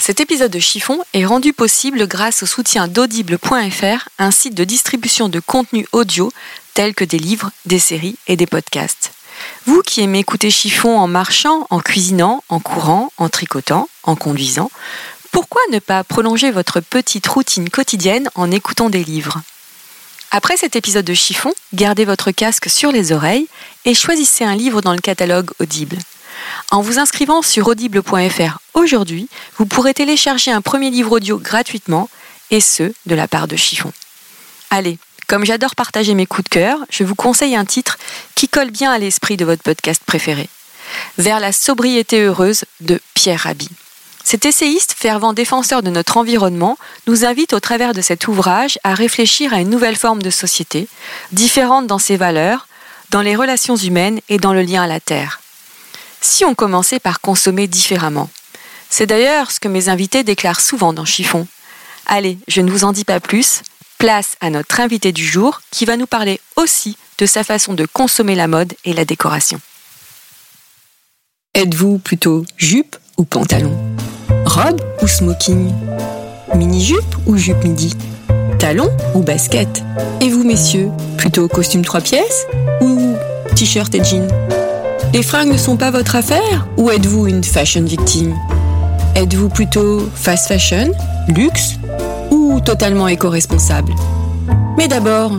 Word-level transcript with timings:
Cet 0.00 0.18
épisode 0.18 0.50
de 0.50 0.58
Chiffon 0.58 0.98
est 1.12 1.26
rendu 1.26 1.52
possible 1.52 2.08
grâce 2.08 2.42
au 2.42 2.46
soutien 2.46 2.88
d'audible.fr, 2.88 4.08
un 4.18 4.30
site 4.30 4.54
de 4.54 4.64
distribution 4.64 5.28
de 5.28 5.40
contenu 5.40 5.86
audio 5.92 6.32
tels 6.72 6.94
que 6.94 7.04
des 7.04 7.18
livres, 7.18 7.50
des 7.66 7.78
séries 7.78 8.16
et 8.26 8.34
des 8.34 8.46
podcasts. 8.46 9.12
Vous 9.66 9.82
qui 9.82 10.00
aimez 10.00 10.20
écouter 10.20 10.50
Chiffon 10.50 10.98
en 10.98 11.06
marchant, 11.06 11.66
en 11.68 11.80
cuisinant, 11.80 12.42
en 12.48 12.60
courant, 12.60 13.12
en 13.18 13.28
tricotant, 13.28 13.90
en 14.02 14.16
conduisant, 14.16 14.70
pourquoi 15.32 15.60
ne 15.70 15.80
pas 15.80 16.02
prolonger 16.02 16.50
votre 16.50 16.80
petite 16.80 17.28
routine 17.28 17.68
quotidienne 17.68 18.30
en 18.34 18.50
écoutant 18.50 18.88
des 18.88 19.04
livres? 19.04 19.42
Après 20.30 20.56
cet 20.56 20.76
épisode 20.76 21.04
de 21.04 21.12
Chiffon, 21.12 21.52
gardez 21.74 22.06
votre 22.06 22.30
casque 22.30 22.70
sur 22.70 22.90
les 22.90 23.12
oreilles 23.12 23.48
et 23.84 23.92
choisissez 23.92 24.44
un 24.44 24.56
livre 24.56 24.80
dans 24.80 24.94
le 24.94 25.00
catalogue 25.00 25.50
Audible. 25.60 25.98
En 26.70 26.82
vous 26.82 26.98
inscrivant 26.98 27.42
sur 27.42 27.68
audible.fr 27.68 28.58
aujourd'hui, 28.74 29.28
vous 29.58 29.66
pourrez 29.66 29.94
télécharger 29.94 30.50
un 30.50 30.60
premier 30.60 30.90
livre 30.90 31.12
audio 31.12 31.38
gratuitement, 31.38 32.08
et 32.50 32.60
ce, 32.60 32.92
de 33.06 33.14
la 33.14 33.28
part 33.28 33.48
de 33.48 33.56
Chiffon. 33.56 33.92
Allez, 34.70 34.98
comme 35.28 35.44
j'adore 35.44 35.76
partager 35.76 36.14
mes 36.14 36.26
coups 36.26 36.44
de 36.44 36.48
cœur, 36.48 36.78
je 36.90 37.04
vous 37.04 37.14
conseille 37.14 37.54
un 37.54 37.64
titre 37.64 37.98
qui 38.34 38.48
colle 38.48 38.70
bien 38.70 38.90
à 38.90 38.98
l'esprit 38.98 39.36
de 39.36 39.44
votre 39.44 39.62
podcast 39.62 40.02
préféré. 40.04 40.48
Vers 41.18 41.38
la 41.38 41.52
sobriété 41.52 42.22
heureuse 42.22 42.64
de 42.80 43.00
Pierre 43.14 43.40
Rabhi. 43.40 43.68
Cet 44.24 44.44
essayiste 44.44 44.94
fervent 44.96 45.32
défenseur 45.32 45.82
de 45.82 45.90
notre 45.90 46.16
environnement 46.16 46.76
nous 47.06 47.24
invite 47.24 47.52
au 47.52 47.60
travers 47.60 47.94
de 47.94 48.00
cet 48.00 48.28
ouvrage 48.28 48.78
à 48.84 48.94
réfléchir 48.94 49.54
à 49.54 49.60
une 49.60 49.70
nouvelle 49.70 49.96
forme 49.96 50.22
de 50.22 50.30
société, 50.30 50.88
différente 51.32 51.86
dans 51.86 51.98
ses 51.98 52.16
valeurs, 52.16 52.66
dans 53.10 53.22
les 53.22 53.34
relations 53.34 53.76
humaines 53.76 54.20
et 54.28 54.38
dans 54.38 54.52
le 54.52 54.62
lien 54.62 54.82
à 54.82 54.86
la 54.86 55.00
Terre. 55.00 55.40
Si 56.20 56.44
on 56.44 56.54
commençait 56.54 57.00
par 57.00 57.20
consommer 57.20 57.66
différemment. 57.66 58.28
C'est 58.88 59.06
d'ailleurs 59.06 59.50
ce 59.50 59.60
que 59.60 59.68
mes 59.68 59.88
invités 59.88 60.24
déclarent 60.24 60.60
souvent 60.60 60.92
dans 60.92 61.04
Chiffon. 61.04 61.46
Allez, 62.06 62.38
je 62.48 62.60
ne 62.60 62.70
vous 62.70 62.84
en 62.84 62.92
dis 62.92 63.04
pas 63.04 63.20
plus, 63.20 63.62
place 63.98 64.36
à 64.40 64.50
notre 64.50 64.80
invité 64.80 65.12
du 65.12 65.24
jour 65.24 65.60
qui 65.70 65.84
va 65.84 65.96
nous 65.96 66.06
parler 66.06 66.40
aussi 66.56 66.96
de 67.18 67.26
sa 67.26 67.44
façon 67.44 67.74
de 67.74 67.86
consommer 67.86 68.34
la 68.34 68.48
mode 68.48 68.74
et 68.84 68.92
la 68.92 69.04
décoration. 69.04 69.60
Êtes-vous 71.54 71.98
plutôt 71.98 72.44
jupe 72.56 72.96
ou 73.16 73.24
pantalon? 73.24 73.76
Robe 74.44 74.80
ou 75.02 75.06
smoking? 75.06 75.72
Mini-jupe 76.54 77.16
ou 77.26 77.36
jupe 77.36 77.62
midi? 77.62 77.94
Talon 78.58 78.90
ou 79.14 79.20
basket? 79.20 79.82
Et 80.20 80.28
vous 80.28 80.44
messieurs, 80.44 80.90
plutôt 81.16 81.48
costume 81.48 81.84
trois 81.84 82.00
pièces 82.00 82.46
ou 82.80 83.14
t-shirt 83.54 83.94
et 83.94 84.02
jean 84.02 84.28
Les 85.12 85.24
fringues 85.24 85.50
ne 85.50 85.56
sont 85.56 85.76
pas 85.76 85.90
votre 85.90 86.14
affaire 86.14 86.68
ou 86.76 86.88
êtes-vous 86.88 87.26
une 87.26 87.42
fashion 87.42 87.82
victime? 87.82 88.36
Êtes-vous 89.16 89.48
plutôt 89.48 90.08
fast 90.14 90.46
fashion, 90.46 90.92
luxe 91.34 91.80
ou 92.30 92.60
totalement 92.60 93.08
éco-responsable? 93.08 93.92
Mais 94.78 94.86
d'abord, 94.86 95.32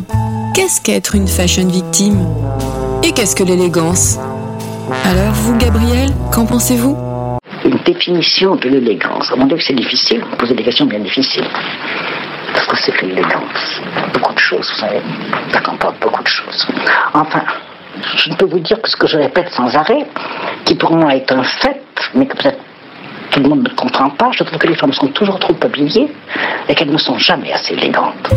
qu'est-ce 0.54 0.82
qu'être 0.82 1.16
une 1.16 1.30
fashion 1.30 1.66
victime? 1.70 2.20
Et 3.02 3.14
qu'est-ce 3.14 3.34
que 3.34 3.46
l'élégance? 3.46 4.20
Alors 5.06 5.32
vous, 5.36 5.58
Gabriel, 5.58 6.10
qu'en 6.34 6.46
pensez-vous? 6.46 6.98
Une 7.64 7.80
définition 7.86 8.58
de 8.58 8.68
l'élégance. 8.68 9.32
Mon 9.38 9.50
avis, 9.50 9.64
c'est 9.66 9.74
difficile? 9.74 10.22
Vous 10.30 10.36
posez 10.36 10.54
des 10.54 10.64
questions 10.64 10.86
bien 10.86 11.00
difficiles. 11.00 11.48
Parce 12.54 12.68
que 12.68 12.78
c'est 12.78 12.92
que 12.92 13.06
l'élégance 13.06 13.82
Beaucoup 14.14 14.34
de 14.34 14.40
choses, 14.40 14.70
vous 14.70 14.82
savez. 14.82 15.02
Ça 15.54 15.62
comporte 15.62 15.98
beaucoup 16.02 16.22
de 16.24 16.28
choses. 16.28 16.68
Enfin, 17.14 17.44
je 18.18 18.30
ne 18.30 18.36
peux 18.36 18.46
vous 18.46 18.60
dire 18.60 18.82
que 18.82 18.90
ce 18.90 18.96
que 18.96 19.08
je 19.08 19.18
répète 19.18 19.50
sans 19.52 19.76
arrêt, 19.76 20.06
qui 20.66 20.76
pour 20.76 20.92
moi 20.92 21.16
est 21.16 21.32
un 21.32 21.44
fait, 21.44 21.82
mais 22.16 22.26
que 22.26 22.38
peut-être 22.38 22.60
tout 23.32 23.40
le 23.40 23.50
monde 23.50 23.64
ne 23.64 23.76
comprend 23.76 24.10
pas, 24.10 24.32
je 24.32 24.44
trouve 24.44 24.60
que 24.60 24.68
les 24.68 24.76
femmes 24.76 24.94
sont 24.94 25.08
toujours 25.08 25.40
trop 25.40 25.56
habillées 25.62 26.12
et 26.68 26.76
qu'elles 26.76 26.92
ne 26.92 26.98
sont 26.98 27.18
jamais 27.18 27.52
assez 27.54 27.74
élégantes. 27.74 28.30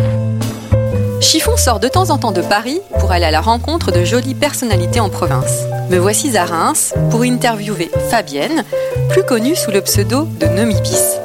Chiffon 1.20 1.56
sort 1.56 1.80
de 1.80 1.88
temps 1.88 2.10
en 2.10 2.18
temps 2.18 2.32
de 2.32 2.42
Paris 2.42 2.80
pour 3.00 3.10
aller 3.10 3.24
à 3.24 3.30
la 3.30 3.40
rencontre 3.40 3.90
de 3.90 4.04
jolies 4.04 4.34
personnalités 4.34 5.00
en 5.00 5.08
province. 5.08 5.64
Me 5.90 5.98
voici 5.98 6.36
à 6.36 6.44
Reims 6.44 6.94
pour 7.10 7.22
interviewer 7.22 7.90
Fabienne, 8.10 8.64
plus 9.10 9.24
connue 9.24 9.56
sous 9.56 9.70
le 9.70 9.80
pseudo 9.80 10.28
de 10.38 10.46
Nomibis. 10.46 11.18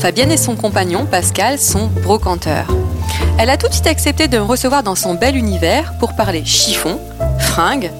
Fabienne 0.00 0.32
et 0.32 0.36
son 0.36 0.56
compagnon 0.56 1.06
Pascal 1.06 1.58
sont 1.58 1.88
brocanteurs. 2.02 2.66
Elle 3.38 3.50
a 3.50 3.56
tout 3.56 3.68
de 3.68 3.72
suite 3.72 3.86
accepté 3.86 4.26
de 4.26 4.38
me 4.38 4.42
recevoir 4.42 4.82
dans 4.82 4.94
son 4.94 5.14
bel 5.14 5.36
univers 5.36 5.92
pour 6.00 6.16
parler 6.16 6.44
chiffon, 6.44 6.98
fringues, 7.52 7.90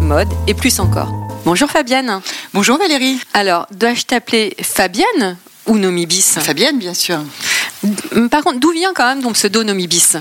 mode 0.00 0.30
et 0.46 0.54
plus 0.54 0.80
encore. 0.80 1.12
Bonjour 1.44 1.70
Fabienne. 1.70 2.22
Bonjour 2.54 2.78
Valérie. 2.78 3.20
Alors, 3.34 3.66
dois-je 3.70 4.04
t'appeler 4.04 4.56
Fabienne 4.62 5.36
ou 5.66 5.76
Nomibis? 5.76 6.38
Fabienne, 6.40 6.78
bien 6.78 6.94
sûr. 6.94 7.18
Par 8.30 8.42
contre, 8.42 8.58
d'où 8.58 8.72
vient 8.72 8.94
quand 8.94 9.06
même 9.06 9.22
ton 9.22 9.34
pseudo 9.34 9.64
Nomibis? 9.64 10.16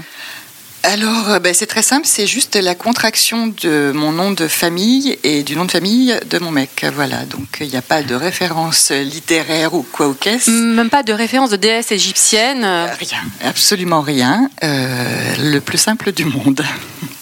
Alors, 0.83 1.29
euh, 1.29 1.39
ben, 1.39 1.53
c'est 1.53 1.67
très 1.67 1.83
simple, 1.83 2.05
c'est 2.05 2.27
juste 2.27 2.57
la 2.57 2.75
contraction 2.75 3.53
de 3.63 3.93
mon 3.95 4.11
nom 4.11 4.31
de 4.31 4.49
famille 4.49 5.17
et 5.23 5.43
du 5.43 5.55
nom 5.55 5.63
de 5.63 5.71
famille 5.71 6.13
de 6.29 6.39
mon 6.39 6.51
mec. 6.51 6.85
Voilà, 6.93 7.23
donc 7.23 7.59
il 7.61 7.69
n'y 7.69 7.77
a 7.77 7.81
pas 7.81 8.03
de 8.03 8.13
référence 8.13 8.91
littéraire 8.91 9.73
ou 9.73 9.83
quoi 9.89 10.09
ou 10.09 10.15
qu'est-ce. 10.15 10.51
Même 10.51 10.89
pas 10.89 11.03
de 11.03 11.13
référence 11.13 11.51
de 11.51 11.55
déesse 11.55 11.93
égyptienne 11.93 12.65
Rien, 12.99 13.21
absolument 13.45 14.01
rien. 14.01 14.49
Euh, 14.65 15.35
le 15.39 15.59
plus 15.61 15.77
simple 15.77 16.11
du 16.11 16.25
monde. 16.25 16.65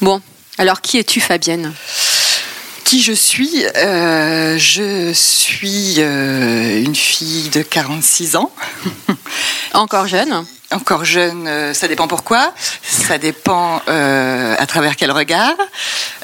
Bon, 0.02 0.20
alors 0.60 0.82
qui 0.82 0.98
es-tu, 0.98 1.22
Fabienne? 1.22 1.74
Qui 2.84 3.02
je 3.02 3.14
suis? 3.14 3.66
Euh, 3.78 4.58
Je 4.58 5.12
suis 5.14 6.00
une 6.00 6.96
fille 6.96 7.50
de 7.50 7.62
46 7.62 8.36
ans. 8.36 8.52
Encore 9.74 10.08
jeune? 10.08 10.46
Encore 10.72 11.04
jeune, 11.04 11.48
euh, 11.48 11.74
ça 11.74 11.88
dépend 11.88 12.08
pourquoi, 12.08 12.54
ça 12.84 13.18
dépend 13.18 13.82
euh, 13.88 14.56
à 14.56 14.68
travers 14.68 14.96
quel 14.96 15.10
regard. 15.12 15.56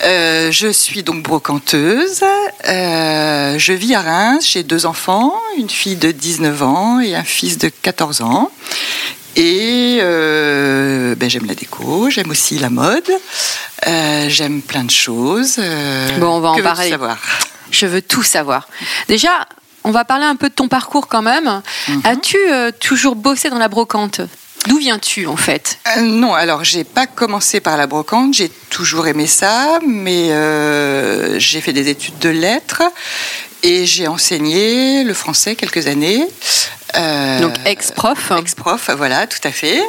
Euh, 0.03 0.51
je 0.51 0.67
suis 0.67 1.01
donc 1.01 1.23
brocanteuse, 1.23 2.23
je 2.63 3.73
vis 3.73 3.95
à 3.95 4.01
Reims, 4.01 4.47
j'ai 4.47 4.61
deux 4.61 4.85
enfants, 4.85 5.33
une 5.57 5.69
fille 5.69 5.95
de 5.95 6.11
19 6.11 6.61
ans 6.61 6.99
et 6.99 7.15
un 7.15 7.23
fils 7.23 7.57
de 7.57 7.69
14 7.69 8.21
ans. 8.21 8.51
Et 9.35 9.97
ben, 9.99 11.29
j'aime 11.29 11.45
la 11.45 11.55
déco, 11.55 12.09
j'aime 12.09 12.29
aussi 12.29 12.57
la 12.59 12.69
mode, 12.69 13.09
j'aime 13.85 14.61
plein 14.61 14.83
de 14.83 14.91
choses. 14.91 15.59
bon, 16.19 16.27
on 16.27 16.39
va 16.39 16.49
en 16.51 16.61
parler. 16.61 16.89
Savoir? 16.89 17.17
Je 17.71 17.85
veux 17.85 18.01
tout 18.01 18.23
savoir. 18.23 18.67
Déjà, 19.07 19.47
on 19.83 19.91
va 19.91 20.03
parler 20.03 20.25
un 20.25 20.35
peu 20.35 20.49
de 20.49 20.53
ton 20.53 20.67
parcours 20.67 21.07
quand 21.07 21.21
même. 21.21 21.61
Mhm. 21.87 22.01
As-tu 22.03 22.37
euh, 22.49 22.71
toujours 22.79 23.15
bossé 23.15 23.49
dans 23.49 23.59
la 23.59 23.67
brocante? 23.67 24.21
D'où 24.67 24.77
viens-tu 24.79 25.27
en 25.27 25.35
fait? 25.35 25.77
Euh, 25.95 26.01
Non, 26.01 26.33
alors 26.33 26.63
j'ai 26.63 26.83
pas 26.83 27.05
commencé 27.05 27.59
par 27.59 27.77
la 27.77 27.85
brocante, 27.85 28.33
j'ai 28.33 28.49
toujours 28.71 29.07
aimé 29.07 29.27
ça, 29.27 29.79
mais 29.87 30.31
euh, 30.31 31.39
j'ai 31.39 31.61
fait 31.61 31.73
des 31.73 31.87
études 31.87 32.17
de 32.17 32.29
lettres 32.29 32.81
et 33.61 33.85
j'ai 33.85 34.07
enseigné 34.07 35.03
le 35.03 35.13
français 35.13 35.55
quelques 35.55 35.85
années. 35.85 36.25
Donc 37.41 37.53
ex-prof 37.65 38.31
Ex-prof, 38.39 38.89
voilà, 38.97 39.27
tout 39.27 39.45
à 39.47 39.51
fait. 39.51 39.81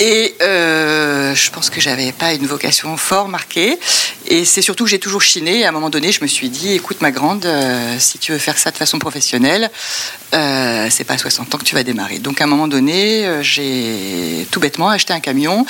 Et 0.00 0.34
euh, 0.42 1.34
je 1.34 1.50
pense 1.50 1.70
que 1.70 1.80
j'avais 1.80 2.10
pas 2.12 2.32
une 2.32 2.46
vocation 2.46 2.96
fort 2.96 3.28
marquée. 3.28 3.78
Et 4.26 4.44
c'est 4.44 4.62
surtout 4.62 4.84
que 4.84 4.90
j'ai 4.90 4.98
toujours 4.98 5.22
chiné. 5.22 5.60
Et 5.60 5.64
à 5.64 5.68
un 5.68 5.72
moment 5.72 5.90
donné, 5.90 6.10
je 6.10 6.22
me 6.22 6.26
suis 6.26 6.48
dit, 6.48 6.72
écoute 6.72 7.00
ma 7.00 7.10
grande, 7.10 7.44
euh, 7.44 7.96
si 7.98 8.18
tu 8.18 8.32
veux 8.32 8.38
faire 8.38 8.58
ça 8.58 8.70
de 8.70 8.76
façon 8.76 8.98
professionnelle, 8.98 9.70
euh, 10.34 10.88
c'est 10.90 11.04
pas 11.04 11.14
à 11.14 11.18
60 11.18 11.54
ans 11.54 11.58
que 11.58 11.64
tu 11.64 11.74
vas 11.74 11.82
démarrer. 11.82 12.18
Donc 12.18 12.40
à 12.40 12.44
un 12.44 12.46
moment 12.46 12.66
donné, 12.66 13.26
euh, 13.26 13.42
j'ai 13.42 14.46
tout 14.50 14.60
bêtement 14.60 14.88
acheté 14.88 15.12
un 15.12 15.20
camion 15.20 15.66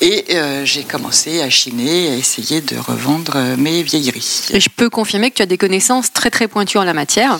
et 0.00 0.24
j'ai 0.64 0.84
commencé 0.84 1.40
à 1.40 1.50
chiner, 1.50 2.10
à 2.10 2.14
essayer 2.14 2.60
de 2.60 2.76
revendre 2.76 3.38
mes 3.56 3.82
vieilleries. 3.82 4.42
Et 4.50 4.60
je 4.60 4.68
peux 4.68 4.90
confirmer 4.90 5.30
que 5.30 5.36
tu 5.36 5.42
as 5.42 5.46
des 5.46 5.58
connaissances 5.58 6.12
très 6.12 6.30
très 6.30 6.48
pointues 6.48 6.78
en 6.78 6.84
la 6.84 6.92
matière. 6.92 7.38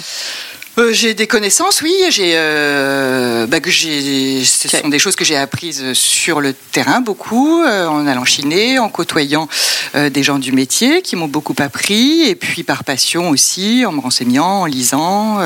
Euh, 0.78 0.92
j'ai 0.92 1.14
des 1.14 1.26
connaissances, 1.26 1.80
oui. 1.80 1.94
J'ai, 2.10 2.32
euh, 2.36 3.46
bah, 3.46 3.60
que 3.60 3.70
j'ai, 3.70 4.44
ce 4.44 4.68
sont 4.68 4.88
des 4.88 4.98
choses 4.98 5.16
que 5.16 5.24
j'ai 5.24 5.36
apprises 5.36 5.94
sur 5.94 6.42
le 6.42 6.52
terrain 6.52 7.00
beaucoup, 7.00 7.62
euh, 7.62 7.86
en 7.86 8.06
allant 8.06 8.26
chiner, 8.26 8.78
en 8.78 8.90
côtoyant 8.90 9.48
des 9.94 10.22
gens 10.22 10.38
du 10.38 10.52
métier 10.52 11.00
qui 11.00 11.16
m'ont 11.16 11.28
beaucoup 11.28 11.54
appris, 11.58 12.24
et 12.24 12.34
puis 12.34 12.62
par 12.62 12.84
passion 12.84 13.30
aussi, 13.30 13.86
en 13.86 13.92
me 13.92 14.00
renseignant, 14.00 14.62
en 14.62 14.66
lisant, 14.66 15.40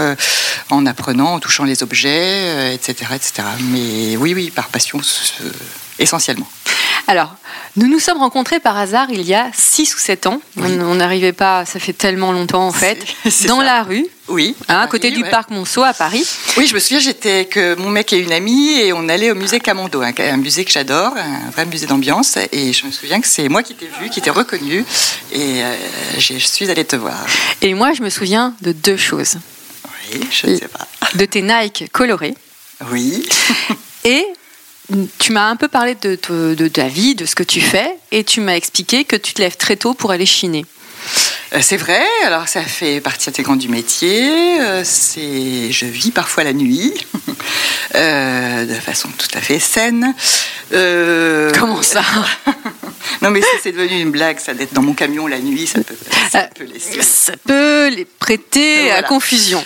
en 0.71 0.87
apprenant, 0.87 1.35
en 1.35 1.39
touchant 1.39 1.65
les 1.65 1.85
objets, 1.85 2.75
etc., 2.75 3.13
etc. 3.15 3.43
Mais 3.71 4.17
oui, 4.17 4.35
oui, 4.35 4.51
par 4.51 4.69
passion 4.69 5.01
essentiellement. 6.01 6.49
Alors, 7.11 7.35
nous 7.75 7.89
nous 7.89 7.99
sommes 7.99 8.19
rencontrés 8.19 8.61
par 8.61 8.79
hasard 8.79 9.09
il 9.11 9.23
y 9.23 9.35
a 9.35 9.51
6 9.53 9.97
ou 9.97 9.99
7 9.99 10.27
ans. 10.29 10.41
On- 10.57 10.63
Oui. 10.63 10.79
On 10.81 10.95
n'arrivait 10.95 11.33
pas, 11.33 11.65
ça 11.67 11.81
fait 11.81 11.93
tellement 11.93 12.31
longtemps 12.31 12.69
en 12.69 12.73
fait, 12.73 13.05
dans 13.49 13.59
ça. 13.59 13.65
la 13.65 13.83
rue, 13.83 14.07
Oui. 14.29 14.55
hein, 14.69 14.75
à 14.75 14.75
Paris, 14.77 14.89
côté 14.91 15.11
du 15.11 15.25
ouais. 15.25 15.29
parc 15.31 15.51
Monceau 15.51 15.83
à 15.83 15.93
Paris. 15.93 16.25
Oui, 16.57 16.69
je 16.69 16.75
me 16.75 16.79
souviens, 16.79 17.01
j'étais 17.01 17.33
avec 17.33 17.57
euh, 17.57 17.75
mon 17.77 17.89
mec 17.91 18.13
et 18.13 18.19
une 18.19 18.31
amie 18.31 18.79
et 18.79 18.93
on 18.93 19.09
allait 19.09 19.33
au 19.33 19.35
musée 19.35 19.59
Camondo, 19.59 20.03
un, 20.03 20.13
un 20.17 20.37
musée 20.37 20.65
que 20.65 20.71
j'adore, 20.71 21.15
un 21.17 21.51
vrai 21.51 21.67
musée 21.67 21.87
d'ambiance. 21.87 22.39
Et 22.53 22.73
je 22.73 22.87
me 22.87 22.93
souviens 22.93 23.21
que 23.21 23.27
c'est 23.27 23.49
moi 23.49 23.65
qui 23.65 23.75
t'ai 23.75 23.91
vu, 24.01 24.09
qui 24.09 24.21
t'ai 24.23 24.31
reconnu 24.31 24.85
et 25.33 25.65
euh, 25.65 25.75
je 26.17 26.35
suis 26.39 26.71
allée 26.71 26.85
te 26.85 26.95
voir. 26.95 27.27
Et 27.61 27.75
moi, 27.75 27.93
je 27.93 28.03
me 28.03 28.09
souviens 28.11 28.55
de 28.61 28.71
deux 28.71 28.97
choses. 28.97 29.35
Oui, 30.13 30.21
je 30.31 30.47
ne 30.47 30.57
sais 30.59 30.69
pas. 30.69 30.87
De 31.17 31.25
tes 31.25 31.43
Nike 31.43 31.91
colorés 31.91 32.37
Oui. 32.93 33.29
et 34.05 34.25
tu 35.19 35.33
m'as 35.33 35.49
un 35.49 35.57
peu 35.57 35.69
parlé 35.69 35.95
de, 36.01 36.19
de 36.55 36.69
ta 36.69 36.89
vie, 36.89 37.15
de 37.15 37.27
ce 37.27 37.35
que 37.35 37.43
tu 37.43 37.61
fais, 37.61 37.97
et 38.11 38.25
tu 38.25 38.41
m'as 38.41 38.55
expliqué 38.57 39.05
que 39.05 39.17
tu 39.17 39.33
te 39.35 39.41
lèves 39.43 39.57
très 39.57 39.77
tôt 39.77 39.95
pour 39.95 40.11
aller 40.11 40.27
chiner. 40.27 40.65
Euh, 41.55 41.59
C'est 41.63 41.77
vrai, 41.79 42.03
alors 42.27 42.47
ça 42.49 42.63
fait 42.63 43.01
partie 43.01 43.29
intégrante 43.29 43.59
du 43.59 43.69
métier. 43.69 44.61
euh, 44.61 44.83
C'est, 44.85 45.73
je 45.73 45.87
vis 45.87 46.11
parfois 46.11 46.45
la 46.45 46.53
nuit, 46.53 46.93
euh, 47.95 48.67
de 48.67 48.75
façon 48.75 49.09
tout 49.17 49.39
à 49.39 49.41
fait 49.41 49.59
saine. 49.59 50.15
Euh, 50.73 51.51
Comment 51.59 51.83
ça? 51.83 52.03
Non 53.23 53.31
mais 53.31 53.41
ça, 53.41 53.49
c'est 53.63 53.73
devenu 53.73 54.01
une 54.01 54.11
blague, 54.11 54.39
ça 54.39 54.55
d'être 54.55 54.73
dans 54.73 54.83
mon 54.83 54.95
camion 54.95 55.27
la 55.27 55.39
nuit, 55.41 55.67
ça 55.67 55.81
peut, 55.83 55.97
ça 56.31 56.43
peut 56.55 56.65
laisser. 56.65 57.03
Ça 57.03 57.33
peut 57.47 57.89
les 57.89 58.05
prêter 58.05 58.91
à 58.93 59.03
confusion. 59.03 59.63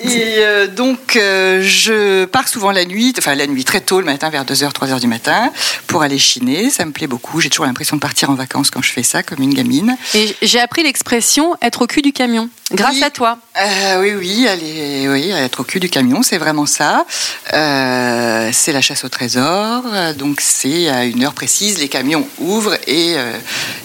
Et 0.00 0.36
euh, 0.38 0.66
donc, 0.66 1.16
euh, 1.16 1.62
je 1.62 2.24
pars 2.24 2.48
souvent 2.48 2.72
la 2.72 2.84
nuit, 2.84 3.14
enfin 3.16 3.34
la 3.34 3.46
nuit 3.46 3.64
très 3.64 3.80
tôt, 3.80 4.00
le 4.00 4.06
matin, 4.06 4.28
vers 4.28 4.44
2h, 4.44 4.72
3h 4.72 5.00
du 5.00 5.06
matin, 5.06 5.52
pour 5.86 6.02
aller 6.02 6.18
chiner. 6.18 6.68
Ça 6.70 6.84
me 6.84 6.90
plaît 6.92 7.06
beaucoup. 7.06 7.40
J'ai 7.40 7.48
toujours 7.48 7.66
l'impression 7.66 7.96
de 7.96 8.00
partir 8.00 8.28
en 8.30 8.34
vacances 8.34 8.70
quand 8.70 8.82
je 8.82 8.90
fais 8.90 9.02
ça, 9.04 9.22
comme 9.22 9.40
une 9.40 9.54
gamine. 9.54 9.96
Et 10.14 10.34
j'ai 10.42 10.60
appris 10.60 10.82
l'expression 10.82 11.54
être 11.62 11.82
au 11.82 11.86
cul 11.86 12.02
du 12.02 12.12
camion, 12.12 12.48
grâce 12.72 12.96
Oui. 12.96 13.04
à 13.04 13.10
toi. 13.10 13.38
Euh, 13.56 14.00
oui, 14.00 14.12
oui, 14.14 14.48
aller, 14.48 15.06
oui, 15.08 15.30
être 15.30 15.60
au 15.60 15.64
cul 15.64 15.78
du 15.80 15.88
camion, 15.88 16.22
c'est 16.22 16.38
vraiment 16.38 16.66
ça. 16.66 17.06
C'est 17.50 18.72
la 18.72 18.80
chasse 18.80 19.04
au 19.04 19.08
trésor. 19.08 19.82
Donc, 20.18 20.40
c'est 20.40 20.88
à 20.88 21.04
une 21.04 21.24
heure 21.24 21.34
précise, 21.34 21.78
les 21.78 21.88
camions 21.88 22.26
ouvrent 22.38 22.76
et, 22.88 23.14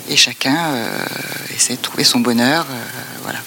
et 0.10 0.16
chacun 0.18 0.58
essaie 1.56 1.76
de 1.76 1.82
trouver 1.82 2.04
son 2.04 2.20
bonheur. 2.20 2.66
voilà. 3.24 3.40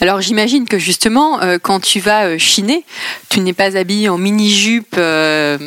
Alors 0.00 0.20
j'imagine 0.20 0.66
que 0.66 0.78
justement, 0.78 1.42
euh, 1.42 1.58
quand 1.60 1.80
tu 1.80 2.00
vas 2.00 2.24
euh, 2.24 2.38
chiner, 2.38 2.84
tu 3.28 3.40
n'es 3.40 3.52
pas 3.52 3.76
habillé 3.76 4.08
en 4.08 4.16
mini-jupe 4.18 4.94
euh, 4.96 5.58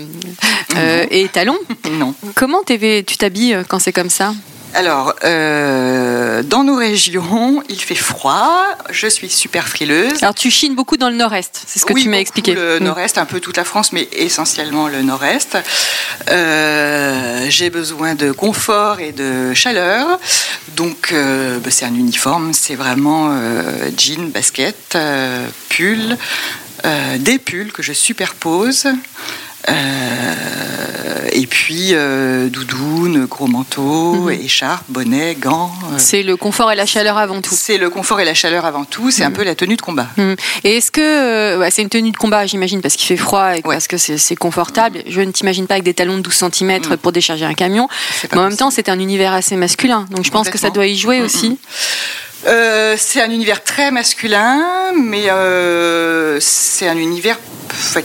euh, 0.75 1.05
et 1.11 1.27
talons. 1.27 1.59
Non. 1.91 2.15
Comment 2.35 2.63
tu 2.65 3.03
t'habilles 3.17 3.59
quand 3.67 3.79
c'est 3.79 3.93
comme 3.93 4.09
ça? 4.09 4.33
Alors, 4.75 5.13
euh, 5.23 6.41
dans 6.41 6.63
nos 6.63 6.75
régions, 6.75 7.61
il 7.69 7.79
fait 7.79 7.93
froid. 7.93 8.65
Je 8.89 9.05
suis 9.05 9.29
super 9.29 9.67
frileuse. 9.67 10.23
Alors 10.23 10.33
tu 10.33 10.49
chines 10.49 10.73
beaucoup 10.73 10.97
dans 10.97 11.11
le 11.11 11.15
nord-est, 11.15 11.61
c'est 11.67 11.77
ce 11.77 11.85
que 11.85 11.93
Oui, 11.93 12.01
tu 12.01 12.09
m'as 12.09 12.17
expliqué. 12.17 12.55
Le 12.55 12.79
Mm. 12.79 12.83
nord-est, 12.85 13.19
un 13.19 13.25
peu 13.25 13.39
toute 13.39 13.55
la 13.57 13.65
France, 13.65 13.93
mais 13.93 14.09
essentiellement 14.13 14.87
le 14.87 15.03
nord-est. 15.03 15.57
Euh, 16.29 17.32
J'ai 17.49 17.69
besoin 17.69 18.15
de 18.15 18.31
confort 18.31 18.99
et 18.99 19.11
de 19.11 19.53
chaleur. 19.53 20.19
Donc, 20.75 21.11
euh, 21.11 21.59
bah, 21.59 21.69
c'est 21.71 21.85
un 21.85 21.93
uniforme. 21.93 22.53
C'est 22.53 22.75
vraiment 22.75 23.29
euh, 23.31 23.89
jean, 23.97 24.29
basket, 24.29 24.95
euh, 24.95 25.47
pull, 25.69 26.17
euh, 26.85 27.17
des 27.17 27.39
pulls 27.39 27.71
que 27.71 27.83
je 27.83 27.93
superpose. 27.93 28.87
Et 31.35 31.47
puis 31.47 31.89
euh, 31.93 32.47
doudoune, 32.49 33.25
gros 33.25 33.47
manteau, 33.47 34.13
Mhm. 34.13 34.31
écharpe, 34.31 34.85
bonnet, 34.89 35.35
gants. 35.39 35.71
euh, 35.91 35.95
C'est 35.97 36.21
le 36.23 36.37
confort 36.37 36.71
et 36.71 36.75
la 36.75 36.85
chaleur 36.85 37.17
avant 37.17 37.41
tout. 37.41 37.53
c'est 37.55 37.77
le 37.79 37.89
confort 37.89 38.19
et 38.19 38.25
la 38.25 38.33
chaleur 38.35 38.65
avant 38.65 38.85
tout. 38.85 39.09
C'est 39.09 39.23
un 39.23 39.31
peu 39.31 39.43
la 39.43 39.55
tenue 39.55 39.75
de 39.75 39.81
combat. 39.81 40.07
Mm. 40.17 40.33
Et 40.63 40.77
est-ce 40.77 40.91
que 40.91 41.01
euh, 41.01 41.67
c'est 41.71 41.81
une 41.81 41.89
tenue 41.89 42.11
de 42.11 42.17
combat, 42.17 42.45
j'imagine, 42.45 42.81
parce 42.81 42.95
qu'il 42.95 43.07
fait 43.07 43.17
froid 43.17 43.51
et 43.55 43.61
Ouais. 43.65 43.75
parce 43.75 43.87
que 43.87 43.97
c'est 43.97 44.35
confortable. 44.35 45.03
Je 45.07 45.21
ne 45.21 45.31
t'imagine 45.31 45.65
pas 45.67 45.73
avec 45.75 45.83
des 45.85 45.93
talons 45.95 46.17
de 46.17 46.21
12 46.21 46.33
cm 46.35 46.81
Mm. 46.89 46.97
pour 46.97 47.11
décharger 47.11 47.45
un 47.45 47.53
camion. 47.55 47.87
Mais 48.23 48.29
en 48.37 48.41
même 48.41 48.45
possible. 48.49 48.59
temps, 48.59 48.69
c'est 48.71 48.89
un 48.89 48.99
univers 48.99 49.33
assez 49.33 49.55
masculin, 49.55 50.05
donc 50.11 50.25
je 50.25 50.31
pense 50.31 50.49
que 50.49 50.57
ça 50.59 50.69
doit 50.69 50.85
y 50.85 50.95
jouer 50.97 51.19
Mm, 51.21 51.25
aussi. 51.25 51.57
Euh, 52.45 52.95
c'est 52.97 53.21
un 53.21 53.29
univers 53.31 53.63
très 53.63 53.89
masculin, 53.91 54.61
mais 54.97 55.29
euh, 55.29 56.39
c'est 56.41 56.87
un 56.87 56.97
univers 56.97 57.39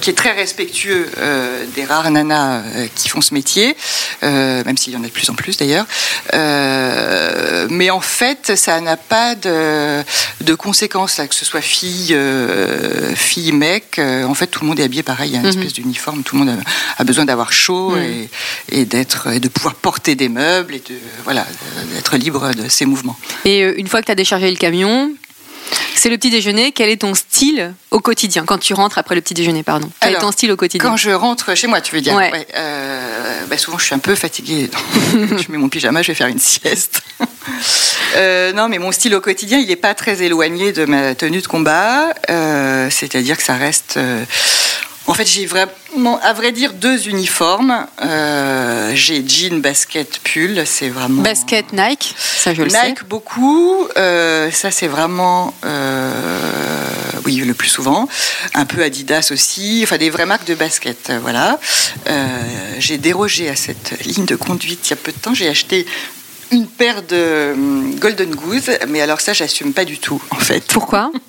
qui 0.00 0.10
est 0.10 0.14
très 0.14 0.32
respectueux 0.32 1.10
euh, 1.18 1.64
des 1.74 1.84
rares 1.84 2.10
nanas 2.10 2.62
qui 2.94 3.08
font 3.10 3.20
ce 3.20 3.34
métier, 3.34 3.76
même 4.22 4.76
s'il 4.78 4.94
y 4.94 4.96
en 4.96 5.02
a 5.02 5.06
de 5.06 5.12
plus 5.12 5.28
en 5.28 5.34
plus 5.34 5.56
d'ailleurs. 5.58 5.84
Mais 7.70 7.90
en 7.90 8.00
fait, 8.00 8.56
ça 8.56 8.80
n'a 8.80 8.96
pas 8.96 9.34
de, 9.34 10.02
de 10.42 10.54
conséquences, 10.54 11.18
là, 11.18 11.26
que 11.26 11.34
ce 11.34 11.44
soit 11.44 11.60
fille, 11.60 12.16
fille, 13.14 13.52
mec. 13.52 13.98
en 14.00 14.34
fait, 14.34 14.46
tout 14.46 14.60
le 14.62 14.68
monde 14.68 14.80
est 14.80 14.84
habillé 14.84 15.02
pareil. 15.02 15.30
Il 15.30 15.34
y 15.34 15.36
a 15.36 15.40
une 15.40 15.46
Mhm. 15.48 15.58
espèce 15.58 15.72
d'uniforme. 15.74 16.22
Tout 16.22 16.36
le 16.38 16.44
monde 16.44 16.56
a, 16.96 17.00
a 17.00 17.04
besoin 17.04 17.24
d'avoir 17.24 17.52
chaud 17.52 17.90
Mhm. 17.90 18.02
et, 18.02 18.80
et 18.80 18.84
d'être 18.84 19.28
et 19.32 19.40
de 19.40 19.48
pouvoir 19.48 19.74
porter 19.74 20.14
des 20.14 20.28
meubles 20.28 20.74
et 20.76 20.82
de 20.88 20.96
voilà 21.24 21.46
d'être 21.94 22.16
libre 22.16 22.52
de 22.54 22.68
ses 22.68 22.86
mouvements. 22.86 23.16
Et 23.44 23.60
une 23.60 23.86
fois 23.86 24.00
que 24.00 24.06
tu 24.06 24.12
as 24.12 24.14
déchargé 24.28 24.50
le 24.50 24.58
camion, 24.58 25.10
c'est 25.94 26.10
le 26.10 26.18
petit 26.18 26.28
déjeuner. 26.28 26.72
Quel 26.72 26.90
est 26.90 26.98
ton 26.98 27.14
style 27.14 27.72
au 27.90 28.00
quotidien 28.00 28.44
Quand 28.44 28.58
tu 28.58 28.74
rentres 28.74 28.98
après 28.98 29.14
le 29.14 29.22
petit 29.22 29.32
déjeuner, 29.32 29.62
pardon? 29.62 29.88
Quel 30.00 30.10
Alors, 30.10 30.20
est 30.20 30.24
ton 30.26 30.32
style 30.32 30.52
au 30.52 30.56
quotidien? 30.56 30.86
Quand 30.86 30.98
je 30.98 31.10
rentre 31.10 31.56
chez 31.56 31.66
moi, 31.66 31.80
tu 31.80 31.94
veux 31.94 32.02
dire? 32.02 32.14
Ouais. 32.14 32.46
euh, 32.54 33.46
bah, 33.48 33.56
Souvent, 33.56 33.78
je 33.78 33.86
suis 33.86 33.94
un 33.94 33.98
peu 34.00 34.14
fatiguée. 34.14 34.68
je 35.14 35.50
mets 35.50 35.56
mon 35.56 35.70
pyjama, 35.70 36.02
je 36.02 36.08
vais 36.08 36.14
faire 36.14 36.26
une 36.26 36.38
sieste. 36.38 37.00
Euh, 38.16 38.52
non, 38.52 38.68
mais 38.68 38.78
mon 38.78 38.92
style 38.92 39.14
au 39.14 39.22
quotidien, 39.22 39.58
il 39.58 39.68
n'est 39.68 39.76
pas 39.76 39.94
très 39.94 40.22
éloigné 40.22 40.72
de 40.72 40.84
ma 40.84 41.14
tenue 41.14 41.40
de 41.40 41.46
combat. 41.46 42.12
Euh, 42.28 42.90
C'est-à-dire 42.90 43.38
que 43.38 43.42
ça 43.42 43.54
reste. 43.54 43.98
En 45.08 45.14
fait, 45.14 45.24
j'ai 45.24 45.46
vraiment, 45.46 46.20
à 46.22 46.34
vrai 46.34 46.52
dire, 46.52 46.74
deux 46.74 47.08
uniformes. 47.08 47.86
Euh, 48.04 48.92
j'ai 48.94 49.26
jean, 49.26 49.62
basket, 49.62 50.20
pull. 50.22 50.62
C'est 50.66 50.90
vraiment. 50.90 51.22
Basket 51.22 51.72
Nike, 51.72 52.14
ça 52.18 52.52
je 52.52 52.62
le 52.62 52.68
sais. 52.68 52.88
Nike 52.88 53.04
beaucoup, 53.08 53.88
euh, 53.96 54.50
ça 54.50 54.70
c'est 54.70 54.86
vraiment, 54.86 55.54
euh, 55.64 56.10
oui 57.24 57.36
le 57.36 57.54
plus 57.54 57.70
souvent, 57.70 58.06
un 58.52 58.66
peu 58.66 58.82
Adidas 58.82 59.30
aussi, 59.32 59.80
enfin 59.82 59.96
des 59.96 60.10
vraies 60.10 60.26
marques 60.26 60.46
de 60.46 60.54
basket, 60.54 61.10
voilà. 61.22 61.58
J'ai 62.78 62.98
dérogé 62.98 63.48
à 63.48 63.56
cette 63.56 64.04
ligne 64.04 64.26
de 64.26 64.36
conduite 64.36 64.88
il 64.88 64.90
y 64.90 64.92
a 64.92 64.96
peu 64.96 65.12
de 65.12 65.18
temps, 65.18 65.32
j'ai 65.32 65.48
acheté 65.48 65.86
une 66.50 66.66
paire 66.66 67.02
de 67.02 67.52
hum, 67.54 67.94
Golden 67.98 68.34
Goose, 68.34 68.70
mais 68.88 69.00
alors 69.00 69.20
ça 69.20 69.32
j'assume 69.32 69.72
pas 69.72 69.84
du 69.84 69.98
tout 69.98 70.22
en 70.30 70.36
fait. 70.38 70.64
Pourquoi? 70.72 71.10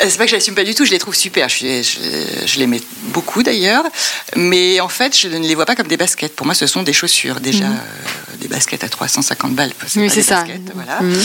Euh, 0.00 0.04
C'est 0.08 0.16
pas 0.16 0.26
que 0.26 0.30
je 0.30 0.36
l'assume 0.36 0.54
pas 0.54 0.62
du 0.62 0.76
tout, 0.76 0.84
je 0.84 0.92
les 0.92 1.00
trouve 1.00 1.16
super. 1.16 1.48
Je, 1.48 1.54
suis- 1.56 1.82
je, 1.82 2.46
je 2.46 2.58
les 2.60 2.68
mets 2.68 2.80
beaucoup 3.06 3.42
d'ailleurs, 3.42 3.82
mais 4.36 4.78
en 4.78 4.88
fait, 4.88 5.18
je 5.18 5.26
ne 5.26 5.40
les 5.44 5.56
vois 5.56 5.66
pas 5.66 5.74
comme 5.74 5.88
des 5.88 5.96
baskets. 5.96 6.36
Pour 6.36 6.46
moi, 6.46 6.54
ce 6.54 6.68
sont 6.68 6.84
des 6.84 6.92
chaussures. 6.92 7.40
Déjà, 7.40 7.64
Mhm. 7.64 7.72
euh, 7.74 8.36
des 8.40 8.46
baskets 8.46 8.84
à 8.84 8.88
350 8.88 9.56
balles. 9.56 9.72
Oui, 9.96 10.08
c'est 10.08 10.22
ça. 10.22 10.42
baskets, 10.42 10.70
voilà. 10.72 11.00
Mhm. 11.02 11.22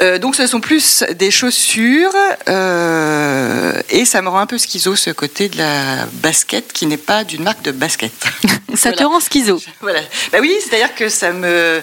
Euh, 0.00 0.18
donc, 0.18 0.34
ce 0.34 0.46
sont 0.46 0.60
plus 0.60 1.04
des 1.14 1.30
chaussures, 1.30 2.14
euh, 2.48 3.75
et 3.90 4.04
ça 4.04 4.22
me 4.22 4.28
rend 4.28 4.38
un 4.38 4.46
peu 4.46 4.58
schizo 4.58 4.96
ce 4.96 5.10
côté 5.10 5.48
de 5.48 5.58
la 5.58 6.06
basket 6.14 6.72
qui 6.72 6.86
n'est 6.86 6.96
pas 6.96 7.24
d'une 7.24 7.42
marque 7.42 7.62
de 7.62 7.72
basket. 7.72 8.12
Ça 8.74 8.92
te 8.92 9.02
rend 9.04 9.20
schizo. 9.20 9.60
Voilà. 9.80 10.00
Bah 10.32 10.38
oui, 10.40 10.54
c'est-à-dire 10.62 10.94
que 10.94 11.08
ça 11.08 11.32
me, 11.32 11.82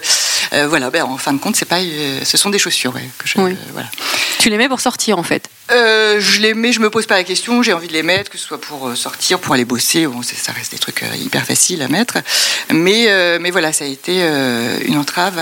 euh, 0.53 0.67
voilà. 0.67 0.89
ben, 0.91 1.03
en 1.03 1.17
fin 1.17 1.33
de 1.33 1.39
compte, 1.39 1.55
c'est 1.55 1.65
pas, 1.65 1.79
euh, 1.79 2.19
ce 2.23 2.37
sont 2.37 2.49
des 2.49 2.59
chaussures, 2.59 2.93
ouais, 2.93 3.09
que 3.17 3.27
je, 3.27 3.39
Oui. 3.39 3.51
euh, 3.53 3.55
voilà. 3.71 3.87
Tu 4.39 4.49
les 4.49 4.57
mets 4.57 4.67
pour 4.69 4.79
sortir 4.81 5.17
en 5.17 5.23
fait. 5.23 5.47
Euh, 5.71 6.19
je 6.19 6.41
les 6.41 6.53
mets, 6.53 6.73
je 6.73 6.81
me 6.81 6.89
pose 6.89 7.05
pas 7.05 7.15
la 7.15 7.23
question, 7.23 7.63
j'ai 7.63 7.71
envie 7.71 7.87
de 7.87 7.93
les 7.93 8.03
mettre, 8.03 8.29
que 8.29 8.37
ce 8.37 8.45
soit 8.45 8.59
pour 8.59 8.89
euh, 8.89 8.95
sortir, 8.95 9.39
pour 9.39 9.53
aller 9.53 9.63
bosser, 9.63 10.07
ça 10.23 10.51
reste 10.51 10.73
des 10.73 10.77
trucs 10.77 11.03
euh, 11.03 11.15
hyper 11.15 11.45
faciles 11.45 11.81
à 11.81 11.87
mettre. 11.87 12.17
Mais, 12.71 13.49
voilà, 13.51 13.71
ça 13.71 13.85
a 13.85 13.87
été 13.87 14.21
une 14.85 14.97
entrave 14.97 15.39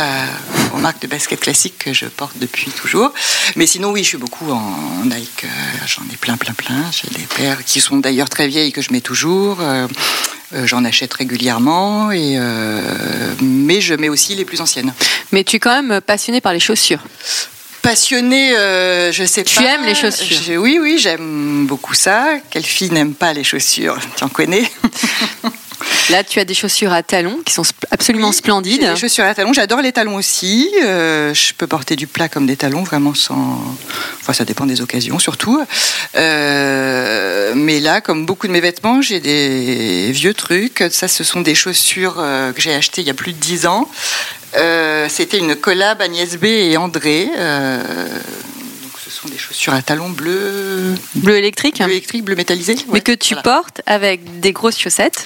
aux 0.74 0.78
marques 0.78 1.01
de 1.01 1.08
basket 1.08 1.40
classiques 1.40 1.78
que 1.80 1.94
je 1.94 2.06
porte 2.06 2.38
depuis 2.38 2.72
toujours. 2.72 3.13
Mais 3.56 3.66
sinon, 3.66 3.92
oui, 3.92 4.04
je 4.04 4.10
suis 4.10 4.18
beaucoup 4.18 4.51
en 4.51 5.06
Nike, 5.06 5.46
j'en 5.88 6.04
ai 6.12 6.18
plein, 6.18 6.38
plein, 6.38 6.54
plein. 6.54 6.92
J'ai 6.92 7.08
des 7.18 7.25
paires 7.25 7.63
qui 7.63 7.80
sont 7.80 7.98
d'ailleurs 7.98 8.30
très 8.30 8.48
vieilles 8.48 8.74
que 8.74 8.82
je 8.82 8.92
mets 8.92 9.01
toujours. 9.01 9.60
J'en 10.66 10.84
achète 10.84 11.13
régulièrement, 11.13 12.08
mais 12.08 13.82
je 13.82 13.94
mets 13.94 14.10
aussi 14.10 14.36
les 14.36 14.46
plus 14.46 14.60
anciennes. 14.60 14.94
Mais 15.32 15.46
tu 15.46 15.56
es 15.56 15.60
quand 15.60 15.82
même 15.82 16.01
passionné 16.01 16.42
par 16.42 16.51
les 16.51 16.60
chaussures. 16.60 17.01
Passionnée, 17.81 18.55
euh, 18.55 19.11
je 19.11 19.23
sais 19.23 19.43
Tu 19.43 19.55
pas. 19.55 19.63
aimes 19.63 19.85
les 19.85 19.95
chaussures? 19.95 20.39
Je- 20.45 20.53
Oui, 20.53 20.77
oui, 20.79 20.97
j'aime 21.00 21.65
beaucoup 21.65 21.93
ça. 21.95 22.35
Quelle 22.51 22.65
fille 22.65 22.91
n'aime 22.91 23.13
pas 23.15 23.33
les 23.33 23.43
chaussures? 23.43 23.97
Tu 24.15 24.23
en 24.23 24.29
connais? 24.29 24.69
Là, 26.09 26.23
tu 26.23 26.39
as 26.39 26.45
des 26.45 26.53
chaussures 26.53 26.91
à 26.93 27.03
talons 27.03 27.39
qui 27.45 27.53
sont 27.53 27.63
absolument 27.91 28.29
Oui, 28.29 28.33
splendides. 28.35 28.81
Des 28.81 28.95
chaussures 29.00 29.23
à 29.25 29.33
talons. 29.35 29.53
J'adore 29.53 29.81
les 29.81 29.91
talons 29.91 30.15
aussi. 30.15 30.69
Euh, 30.83 31.33
je 31.33 31.53
peux 31.53 31.67
porter 31.67 31.95
du 31.95 32.07
plat 32.07 32.29
comme 32.29 32.45
des 32.45 32.55
talons, 32.57 32.83
vraiment 32.83 33.13
sans. 33.13 33.63
Enfin, 34.21 34.33
ça 34.33 34.45
dépend 34.45 34.65
des 34.65 34.81
occasions, 34.81 35.19
surtout. 35.19 35.61
Euh, 36.15 37.53
mais 37.55 37.79
là, 37.79 38.01
comme 38.01 38.25
beaucoup 38.25 38.47
de 38.47 38.51
mes 38.51 38.61
vêtements, 38.61 39.01
j'ai 39.01 39.19
des 39.19 40.11
vieux 40.11 40.33
trucs. 40.33 40.83
Ça, 40.91 41.07
ce 41.07 41.23
sont 41.23 41.41
des 41.41 41.55
chaussures 41.55 42.15
euh, 42.19 42.51
que 42.51 42.61
j'ai 42.61 42.73
achetées 42.73 43.01
il 43.01 43.07
y 43.07 43.11
a 43.11 43.13
plus 43.15 43.33
de 43.33 43.38
10 43.39 43.65
ans. 43.67 43.89
Euh, 44.57 45.07
C'était 45.09 45.38
une 45.38 45.55
collab 45.55 46.01
Agnès 46.01 46.38
B 46.38 46.45
et 46.45 46.77
André. 46.77 47.25
Donc, 47.27 48.93
ce 49.03 49.09
sont 49.09 49.27
des 49.29 49.38
chaussures 49.38 49.73
à 49.73 49.81
talons 49.81 50.09
bleus, 50.09 50.93
Bleu 51.15 51.38
électrique. 51.38 51.77
bleu 51.81 51.91
électrique, 51.91 52.23
bleu 52.23 52.35
métallisé. 52.35 52.75
Mais 52.91 53.01
que 53.01 53.11
tu 53.11 53.33
voilà. 53.33 53.43
portes 53.43 53.81
avec 53.85 54.39
des 54.39 54.51
grosses 54.51 54.77
chaussettes. 54.79 55.25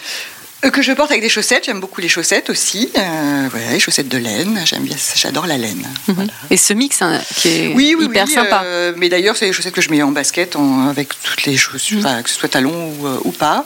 Euh, 0.65 0.69
Que 0.71 0.81
je 0.81 0.91
porte 0.93 1.11
avec 1.11 1.21
des 1.21 1.29
chaussettes, 1.29 1.65
j'aime 1.65 1.79
beaucoup 1.79 2.01
les 2.01 2.07
chaussettes 2.09 2.49
aussi. 2.49 2.89
Euh, 2.97 3.47
voilà, 3.51 3.71
les 3.71 3.79
chaussettes 3.79 4.07
de 4.07 4.17
laine, 4.17 4.59
j'aime 4.65 4.83
bien, 4.83 4.95
j'adore 5.15 5.45
la 5.47 5.57
laine. 5.57 5.85
Voilà. 6.07 6.31
Et 6.49 6.57
ce 6.57 6.73
mix 6.73 7.01
hein, 7.01 7.21
qui 7.37 7.49
est 7.49 7.67
Oui, 7.75 7.95
oui, 7.97 8.05
hyper 8.05 8.25
oui, 8.25 8.33
sympa. 8.33 8.63
euh, 8.63 8.93
mais 8.97 9.07
d'ailleurs, 9.09 9.37
c'est 9.37 9.45
les 9.45 9.53
chaussettes 9.53 9.73
que 9.75 9.81
je 9.81 9.89
mets 9.91 10.01
en 10.01 10.11
basket 10.11 10.55
en- 10.55 10.87
avec 10.87 11.09
toutes 11.23 11.43
les 11.45 11.55
chaussures, 11.55 11.99
enfin, 11.99 12.21
que 12.23 12.29
ce 12.29 12.35
soit 12.35 12.49
talons 12.49 12.89
ou, 12.99 13.07
ou 13.25 13.31
pas. 13.31 13.65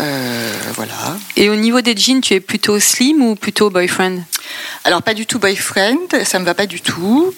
Euh, 0.00 0.52
voilà. 0.74 1.16
Et 1.36 1.48
au 1.48 1.56
niveau 1.56 1.80
des 1.80 1.96
jeans, 1.96 2.20
tu 2.20 2.34
es 2.34 2.40
plutôt 2.40 2.78
slim 2.78 3.22
ou 3.22 3.36
plutôt 3.36 3.70
boyfriend? 3.70 4.18
Alors, 4.84 5.02
pas 5.02 5.14
du 5.14 5.24
tout 5.26 5.38
boyfriend, 5.38 5.98
ça 6.24 6.38
me 6.38 6.44
va 6.44 6.54
pas 6.54 6.66
du 6.66 6.80
tout. 6.82 7.34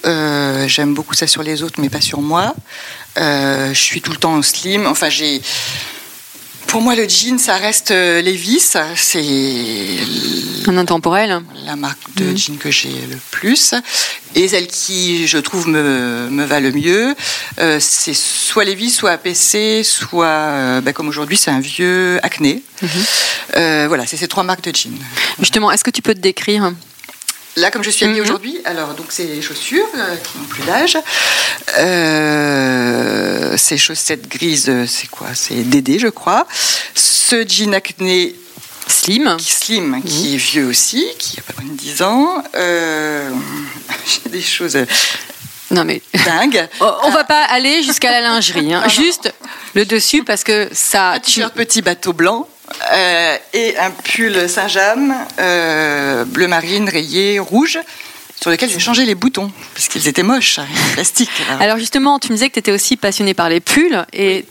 J'aime 0.67 0.95
beaucoup 0.95 1.15
ça 1.15 1.27
sur 1.29 1.43
les 1.45 1.63
autres, 1.63 1.81
mais 1.81 1.89
pas 1.89 2.01
sur 2.01 2.21
moi. 2.21 2.55
Je 3.17 3.71
suis 3.75 4.01
tout 4.03 4.11
le 4.11 4.17
temps 4.19 4.35
en 4.35 4.43
slim. 4.43 4.87
Enfin, 4.87 5.09
j'ai. 5.09 5.41
Pour 6.77 6.83
moi, 6.83 6.95
le 6.95 7.09
jean, 7.09 7.39
ça 7.39 7.57
reste 7.57 7.91
euh, 7.91 8.21
Levi's. 8.21 8.77
C'est 8.97 9.97
Un 10.67 10.77
intemporel 10.77 11.41
la 11.65 11.75
marque 11.75 12.15
de 12.17 12.25
Mhm. 12.25 12.37
jean 12.37 12.57
que 12.59 12.71
j'ai 12.71 12.91
le 12.91 13.17
plus. 13.31 13.73
Et 14.35 14.47
celle 14.47 14.67
qui, 14.67 15.27
je 15.27 15.39
trouve, 15.39 15.69
me, 15.69 16.29
me 16.31 16.45
va 16.45 16.61
le 16.61 16.73
mieux, 16.73 17.15
euh, 17.61 17.79
c'est 17.81 18.13
soit 18.13 18.65
Levi's, 18.65 18.95
soit 18.95 19.13
APC, 19.13 19.83
soit, 19.85 20.27
euh, 20.27 20.81
bah, 20.83 20.93
comme 20.93 21.09
aujourd'hui, 21.09 21.39
c'est 21.39 21.51
un 21.51 21.61
vieux 21.61 22.21
Acné. 22.23 22.63
Mhm. 22.83 22.89
Euh, 23.57 23.85
voilà, 23.89 24.05
c'est 24.05 24.19
ces 24.19 24.29
trois 24.29 24.43
marques 24.43 24.63
de 24.65 24.77
jean. 24.77 24.93
Justement, 25.39 25.73
est-ce 25.73 25.83
que 25.83 25.91
tu 25.91 26.03
peux 26.03 26.13
te 26.15 26.21
décrire 26.21 26.73
Là, 27.57 27.71
comme 27.71 27.83
je 27.83 27.91
suis 27.91 28.05
habillée 28.05 28.21
Mhm. 28.21 28.27
aujourd'hui, 28.27 28.59
alors 28.67 28.93
donc 28.95 29.07
c'est 29.11 29.25
les 29.25 29.41
chaussures 29.41 29.87
euh, 29.97 30.17
qui 30.17 30.39
n'ont 30.39 30.45
plus 30.45 30.63
d'âge. 30.65 30.99
Euh, 31.79 33.57
ces 33.57 33.79
chaussettes 33.79 34.29
grises, 34.29 34.67
euh, 34.69 34.87
c'est 34.87 35.09
quoi? 35.09 35.29
C'est 35.35 35.55
Dédé, 35.63 35.99
je 35.99 36.09
crois. 36.09 36.47
Ce 36.95 37.47
jean 37.49 37.75
acné 37.75 38.35
Slim 38.89 39.37
qui 39.39 39.51
slim, 39.51 40.01
qui 40.05 40.35
est 40.35 40.37
vieux 40.37 40.67
aussi, 40.67 41.05
qui 41.19 41.41
a 41.41 41.43
pas 41.43 41.61
moins 41.61 41.73
de 41.73 41.77
10 41.77 42.03
ans. 42.03 42.45
Euh, 42.55 43.31
J'ai 44.25 44.31
des 44.31 44.43
choses 44.43 44.79
Non 45.73 45.85
mais 45.85 46.01
dingues. 46.25 46.69
Oh, 46.81 46.93
on 47.03 47.11
va 47.11 47.25
pas 47.25 47.43
aller 47.47 47.83
jusqu'à 47.83 48.13
la 48.13 48.21
lingerie, 48.21 48.73
hein. 48.73 48.83
Ah 48.85 48.89
juste 48.89 49.33
le 49.75 49.85
dessus 49.87 50.23
parce 50.23 50.45
que 50.45 50.69
ça. 50.73 51.13
Un 51.13 51.19
t-shirt 51.21 51.53
petit 51.55 51.83
bateau 51.83 52.13
blanc 52.13 52.49
euh, 52.93 53.37
et 53.53 53.77
un 53.79 53.91
pull 53.91 54.49
Saint-James 54.49 55.15
euh, 55.39 56.25
bleu 56.25 56.49
marine 56.49 56.89
rayé 56.89 57.39
rouge 57.39 57.79
sur 58.41 58.51
lequel 58.51 58.71
j'ai 58.71 58.79
changé 58.79 59.05
les 59.05 59.15
boutons 59.15 59.51
parce 59.75 59.89
qu'ils 59.89 60.09
étaient 60.09 60.23
moches, 60.23 60.59
hein, 60.59 60.67
plastique. 60.95 61.31
alors. 61.61 61.79
Justement, 61.79 62.19
tu 62.19 62.29
me 62.29 62.35
disais 62.35 62.49
que 62.49 62.55
tu 62.55 62.59
étais 62.59 62.73
aussi 62.73 62.97
passionnée 62.97 63.35
par 63.35 63.49
les 63.49 63.61
pulls 63.61 64.05
et 64.13 64.45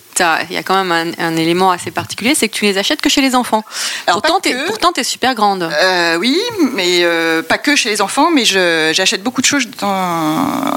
il 0.49 0.53
y 0.53 0.57
a 0.57 0.63
quand 0.63 0.81
même 0.83 0.91
un, 0.91 1.23
un 1.23 1.35
élément 1.35 1.71
assez 1.71 1.91
particulier, 1.91 2.35
c'est 2.35 2.47
que 2.47 2.55
tu 2.55 2.65
les 2.65 2.77
achètes 2.77 3.01
que 3.01 3.09
chez 3.09 3.21
les 3.21 3.35
enfants. 3.35 3.63
Alors, 4.07 4.21
pourtant, 4.21 4.51
pourtant, 4.67 4.91
t'es 4.91 5.03
super 5.03 5.35
grande. 5.35 5.63
Euh, 5.63 6.15
oui, 6.17 6.39
mais 6.73 7.01
euh, 7.03 7.41
pas 7.41 7.57
que 7.57 7.75
chez 7.75 7.89
les 7.89 8.01
enfants, 8.01 8.31
mais 8.31 8.45
j'achète 8.45 9.23
beaucoup 9.23 9.41
de 9.41 9.45
choses 9.45 9.67
dans 9.79 10.73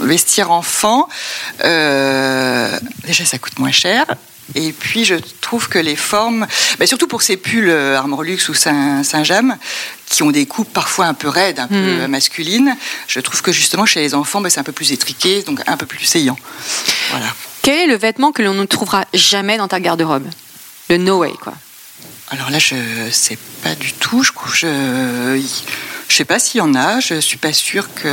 le 0.00 0.06
vestiaire 0.06 0.50
enfant. 0.50 1.08
Euh, 1.64 2.78
déjà, 3.04 3.24
ça 3.24 3.38
coûte 3.38 3.58
moins 3.58 3.72
cher. 3.72 4.04
Et 4.54 4.72
puis, 4.72 5.04
je 5.04 5.14
trouve 5.40 5.68
que 5.68 5.78
les 5.78 5.96
formes, 5.96 6.46
surtout 6.84 7.06
pour 7.06 7.22
ces 7.22 7.36
pulls 7.36 7.70
euh, 7.70 7.96
Armor 7.96 8.22
Luxe 8.22 8.48
ou 8.48 8.54
Saint- 8.54 9.02
Saint-James, 9.04 9.56
qui 10.06 10.22
ont 10.22 10.30
des 10.30 10.46
coupes 10.46 10.72
parfois 10.72 11.06
un 11.06 11.14
peu 11.14 11.28
raides, 11.28 11.58
un 11.58 11.68
peu 11.68 11.74
Mhm. 11.74 12.06
masculines, 12.08 12.76
je 13.08 13.20
trouve 13.20 13.40
que 13.40 13.52
justement 13.52 13.86
chez 13.86 14.00
les 14.00 14.14
enfants, 14.14 14.40
bah, 14.40 14.50
c'est 14.50 14.60
un 14.60 14.64
peu 14.64 14.72
plus 14.72 14.92
étriqué, 14.92 15.42
donc 15.42 15.60
un 15.66 15.76
peu 15.76 15.86
plus 15.86 16.04
saillant. 16.04 16.36
Voilà. 17.10 17.26
Quel 17.62 17.78
est 17.78 17.86
le 17.86 17.96
vêtement 17.96 18.32
que 18.32 18.42
l'on 18.42 18.54
ne 18.54 18.64
trouvera 18.64 19.04
jamais 19.14 19.56
dans 19.56 19.68
ta 19.68 19.80
garde-robe? 19.80 20.26
Le 20.90 20.96
no 20.98 21.18
way, 21.20 21.32
quoi. 21.40 21.54
Alors 22.30 22.50
là, 22.50 22.58
je 22.58 22.74
sais 23.10 23.38
pas 23.62 23.74
du 23.74 23.92
tout. 23.92 24.22
Je 24.22 24.32
je, 24.54 25.40
je 26.08 26.14
sais 26.14 26.24
pas 26.24 26.38
s'il 26.38 26.58
y 26.58 26.60
en 26.60 26.74
a. 26.74 26.98
Je 27.00 27.20
suis 27.20 27.36
pas 27.38 27.52
sûre 27.52 27.88
que. 27.94 28.08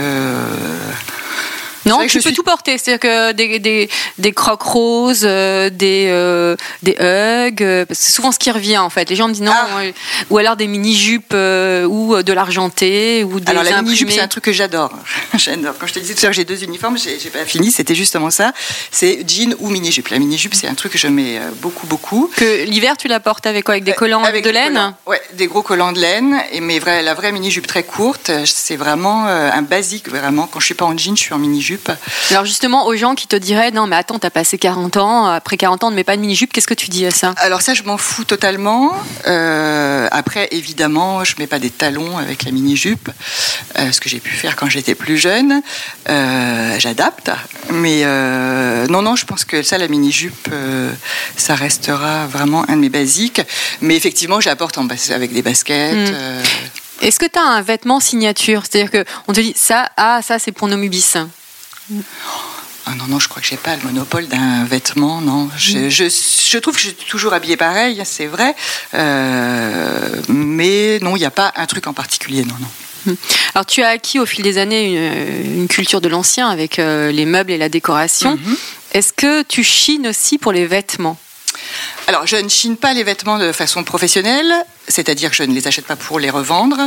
Non, 1.85 1.99
tu 2.07 2.17
peux 2.17 2.21
suis- 2.21 2.33
tout 2.33 2.43
porter. 2.43 2.77
C'est-à-dire 2.77 2.99
que 2.99 3.31
des, 3.31 3.59
des, 3.59 3.89
des 4.17 4.31
crocs 4.31 4.61
roses, 4.61 5.21
euh, 5.23 5.69
des, 5.69 6.07
euh, 6.09 6.55
des 6.83 6.91
hugs, 6.99 7.63
euh, 7.63 7.85
c'est 7.91 8.11
souvent 8.11 8.31
ce 8.31 8.39
qui 8.39 8.51
revient 8.51 8.77
en 8.77 8.89
fait. 8.89 9.09
Les 9.09 9.15
gens 9.15 9.27
me 9.27 9.33
disent 9.33 9.41
non, 9.43 9.51
Ah. 9.55 9.81
ou 10.29 10.37
alors 10.37 10.55
des 10.55 10.67
mini-jupes 10.67 11.33
ou 11.33 12.21
de 12.21 12.33
l'argenté 12.33 13.23
ou 13.23 13.39
des 13.39 13.49
Alors 13.51 13.63
la 13.63 13.81
mini 13.81 13.95
jupe, 13.95 14.07
imprimés. 14.07 14.11
c'est 14.19 14.23
un 14.23 14.27
truc 14.27 14.43
que 14.45 14.51
j'adore. 14.53 14.91
j'adore. 15.37 15.75
Quand 15.79 15.87
je 15.87 15.93
te 15.93 15.99
disais 15.99 16.13
tout 16.13 16.19
à 16.21 16.23
l'heure, 16.27 16.33
j'ai 16.33 16.45
deux 16.45 16.63
uniformes, 16.63 16.97
j'ai 16.97 17.29
pas 17.29 17.45
fini. 17.45 17.71
C'était 17.71 17.95
justement 17.95 18.29
ça. 18.29 18.53
C'est 18.91 19.23
jean 19.27 19.55
ou 19.59 19.69
mini 19.69 19.91
jupe. 19.91 20.09
La 20.09 20.19
mini 20.19 20.37
jupe, 20.37 20.53
c'est 20.55 20.67
un 20.67 20.73
truc 20.75 20.91
que 20.93 20.97
je 20.97 21.07
mets 21.07 21.39
beaucoup, 21.61 21.87
beaucoup. 21.87 22.29
Que 22.35 22.63
l'hiver, 22.65 22.97
tu 22.97 23.07
la 23.07 23.19
portes 23.19 23.45
avec 23.45 23.63
quoi? 23.65 23.73
Avec 23.75 23.83
des 23.83 23.93
collants 23.93 24.23
Avec 24.23 24.43
de 24.43 24.49
laine? 24.49 24.73
collants. 24.73 24.97
Ouais, 25.05 25.21
des 25.33 25.47
gros 25.47 25.61
collants 25.61 25.91
de 25.91 25.99
laine. 25.99 26.37
Et 26.51 26.61
mais 26.61 26.79
vrai, 26.79 27.01
la 27.03 27.13
vraie 27.13 27.31
mini 27.31 27.51
jupe 27.51 27.67
très 27.67 27.83
courte, 27.83 28.31
c'est 28.45 28.75
vraiment 28.75 29.25
un 29.25 29.61
basique. 29.61 30.09
Vraiment, 30.09 30.47
quand 30.47 30.59
je 30.59 30.65
suis 30.65 30.73
pas 30.75 30.85
en 30.85 30.97
jean, 30.97 31.15
je 31.15 31.21
suis 31.21 31.33
en 31.33 31.37
mini 31.39 31.61
Alors 32.31 32.45
justement, 32.45 32.87
aux 32.87 32.95
gens 32.95 33.15
qui 33.15 33.27
te 33.27 33.35
diraient 33.35 33.71
non, 33.71 33.87
mais 33.87 33.95
attends, 33.95 34.19
t'as 34.19 34.29
passé 34.29 34.57
40 34.57 34.97
ans, 34.97 35.25
après 35.27 35.57
40 35.57 35.83
ans, 35.83 35.91
ne 35.91 35.95
met 35.95 36.03
pas 36.03 36.15
de 36.15 36.21
mini-jupe, 36.21 36.51
qu'est-ce 36.53 36.67
que 36.67 36.73
tu 36.73 36.89
dis 36.89 37.05
à 37.05 37.11
ça? 37.11 37.33
Alors 37.37 37.61
ça, 37.61 37.73
je 37.73 37.83
m'en 37.83 37.97
fous 37.97 38.23
totalement. 38.25 38.93
Euh, 39.27 40.07
après, 40.11 40.47
évidemment, 40.51 41.23
je 41.23 41.35
mets 41.39 41.47
pas 41.47 41.59
des 41.59 41.69
talons 41.69 42.17
avec 42.17 42.43
la 42.43 42.51
mini 42.51 42.75
jupe, 42.75 43.09
euh, 43.77 43.91
ce 43.91 43.99
que 43.99 44.09
j'ai 44.09 44.19
pu 44.19 44.31
faire 44.35 44.55
quand 44.55 44.69
j'étais 44.69 44.95
plus 44.95 45.17
jeune. 45.17 45.61
Euh, 46.09 46.75
J'adapte, 46.79 47.31
mais 47.71 48.01
euh, 48.03 48.87
non, 48.87 49.01
non, 49.01 49.15
je 49.15 49.25
pense 49.25 49.45
que 49.45 49.61
ça, 49.63 49.77
la 49.77 49.87
mini 49.87 50.11
jupe, 50.11 50.49
ça 51.35 51.55
restera 51.55 52.25
vraiment 52.27 52.63
un 52.69 52.75
de 52.75 52.81
mes 52.81 52.89
basiques. 52.89 53.41
Mais 53.81 53.95
effectivement, 53.95 54.39
j'apporte 54.39 54.77
en 54.77 54.83
bas- 54.85 54.95
avec 55.13 55.33
des 55.33 55.41
baskets. 55.41 55.93
Mm. 55.93 56.13
euh, 56.13 56.43
Est-ce 57.01 57.19
que 57.19 57.25
tu 57.25 57.37
as 57.39 57.43
un 57.43 57.61
vêtement 57.61 57.99
signature? 57.99 58.63
C'est-à-dire 58.69 58.91
que 58.91 59.05
on 59.27 59.33
te 59.33 59.39
dit 59.39 59.53
ça, 59.55 59.89
ah, 59.97 60.21
ça 60.21 60.39
c'est 60.39 60.51
pour 60.51 60.67
nos 60.67 60.77
mubis. 60.77 61.15
Ah 62.85 62.95
non, 62.95 63.05
non, 63.07 63.19
je 63.19 63.27
crois 63.27 63.41
que 63.41 63.47
j'ai 63.47 63.57
pas 63.57 63.75
le 63.75 63.83
monopole 63.83 64.27
d'un 64.27 64.63
vêtement, 64.63 65.21
non. 65.21 65.49
Je, 65.57 65.89
je, 65.89 66.05
je 66.05 66.57
trouve 66.57 66.75
que 66.75 66.81
je 66.81 66.87
suis 66.87 66.95
toujours 66.95 67.33
habillée 67.33 67.57
pareil, 67.57 68.01
c'est 68.03 68.25
vrai. 68.25 68.55
Euh, 68.95 70.21
mais 70.27 70.99
non, 71.01 71.15
il 71.15 71.19
n'y 71.19 71.25
a 71.25 71.31
pas 71.31 71.53
un 71.55 71.67
truc 71.67 71.85
en 71.87 71.93
particulier, 71.93 72.45
non, 72.45 72.55
non. 72.59 73.15
Alors 73.55 73.65
tu 73.65 73.81
as 73.81 73.89
acquis 73.89 74.19
au 74.19 74.25
fil 74.25 74.43
des 74.43 74.57
années 74.57 74.87
une, 74.87 75.61
une 75.61 75.67
culture 75.67 76.01
de 76.01 76.09
l'ancien 76.09 76.49
avec 76.49 76.79
euh, 76.79 77.11
les 77.11 77.25
meubles 77.25 77.51
et 77.51 77.57
la 77.57 77.69
décoration. 77.69 78.35
Mhm. 78.35 78.57
Est-ce 78.91 79.13
que 79.13 79.43
tu 79.43 79.63
chines 79.63 80.07
aussi 80.07 80.37
pour 80.37 80.51
les 80.51 80.65
vêtements? 80.65 81.17
Alors, 82.07 82.25
je 82.25 82.35
ne 82.35 82.49
chine 82.49 82.75
pas 82.75 82.93
les 82.93 83.03
vêtements 83.03 83.37
de 83.37 83.51
façon 83.51 83.83
professionnelle, 83.83 84.53
c'est-à-dire 84.87 85.29
que 85.29 85.35
je 85.35 85.43
ne 85.43 85.53
les 85.53 85.67
achète 85.67 85.85
pas 85.85 85.95
pour 85.95 86.19
les 86.19 86.29
revendre. 86.29 86.79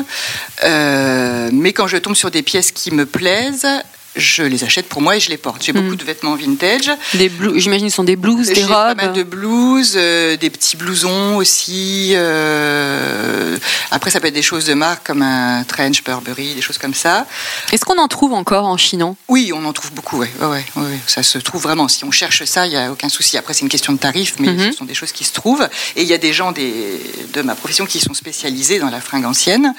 Euh, 0.65 1.49
mais 1.53 1.73
quand 1.73 1.87
je 1.87 1.97
tombe 1.97 2.17
sur 2.17 2.31
des 2.31 2.43
pièces 2.43 2.73
qui 2.73 2.91
me 2.91 3.07
plaisent, 3.07 3.69
je 4.17 4.43
les 4.43 4.63
achète 4.65 4.89
pour 4.89 5.01
moi 5.01 5.17
et 5.17 5.21
je 5.21 5.31
les 5.31 5.37
porte. 5.39 5.63
J'ai 5.65 5.73
beaucoup 5.73 5.97
de 5.97 6.05
vêtements 6.05 6.35
vintage. 6.37 6.91
Des 7.15 7.31
J'imagine 7.57 7.89
ce 7.91 7.97
sont 7.97 8.05
des 8.05 8.17
blouses, 8.17 8.49
des 8.49 8.55
J'ai 8.55 8.65
robes. 8.65 8.75
pas 8.75 8.95
mal 8.95 9.13
de 9.13 9.23
blouses, 9.23 9.95
euh, 9.97 10.37
des 10.37 10.51
petits 10.51 10.77
blousons 10.77 11.37
aussi. 11.37 12.13
euh, 12.15 13.57
Après, 13.91 14.11
ça 14.11 14.21
peut 14.21 14.27
être 14.29 14.35
des 14.35 14.43
choses 14.43 14.65
de 14.67 14.75
marque 14.75 15.07
comme 15.07 15.23
un 15.23 15.65
trench 15.65 16.03
Burberry, 16.05 16.55
des 16.55 16.63
choses 16.63 16.79
comme 16.79 16.95
ça. 16.95 17.27
Est-ce 17.73 17.85
qu'on 17.85 17.99
en 17.99 18.09
trouve 18.09 18.33
encore 18.33 18.65
en 18.67 18.77
chinant 18.77 19.17
Oui, 19.29 19.53
on 19.55 19.65
en 19.65 19.73
trouve 19.73 19.93
beaucoup, 19.93 20.19
ouais, 20.19 20.31
ouais, 20.41 20.47
ouais, 20.49 20.63
ouais, 20.77 20.99
ça 21.07 21.23
se 21.23 21.39
trouve 21.39 21.63
vraiment. 21.63 21.89
Si 21.89 22.05
on 22.05 22.11
cherche 22.11 22.45
ça, 22.45 22.67
il 22.67 22.71
n'y 22.71 22.77
a 22.77 22.91
aucun 22.93 23.09
souci. 23.09 23.37
Après, 23.39 23.55
c'est 23.55 23.63
une 23.63 23.69
question 23.69 23.93
de 23.93 23.99
tarif, 23.99 24.35
mais 24.39 24.49
Mhm. 24.53 24.73
ce 24.73 24.77
sont 24.79 24.85
des 24.85 24.95
choses 24.95 25.13
qui 25.13 25.25
se 25.25 25.33
trouvent. 25.33 25.69
Et 25.97 26.03
il 26.03 26.09
y 26.09 26.13
a 26.15 26.19
des 26.19 26.33
gens 26.33 26.53
des, 26.53 27.01
de 27.33 27.43
ma 27.43 27.55
profession 27.55 27.87
qui 27.87 28.01
sont 28.01 28.15
spécialisés 28.15 28.79
dans 28.79 28.91
la 28.91 29.01
fringue 29.01 29.25
ancienne. 29.25 29.75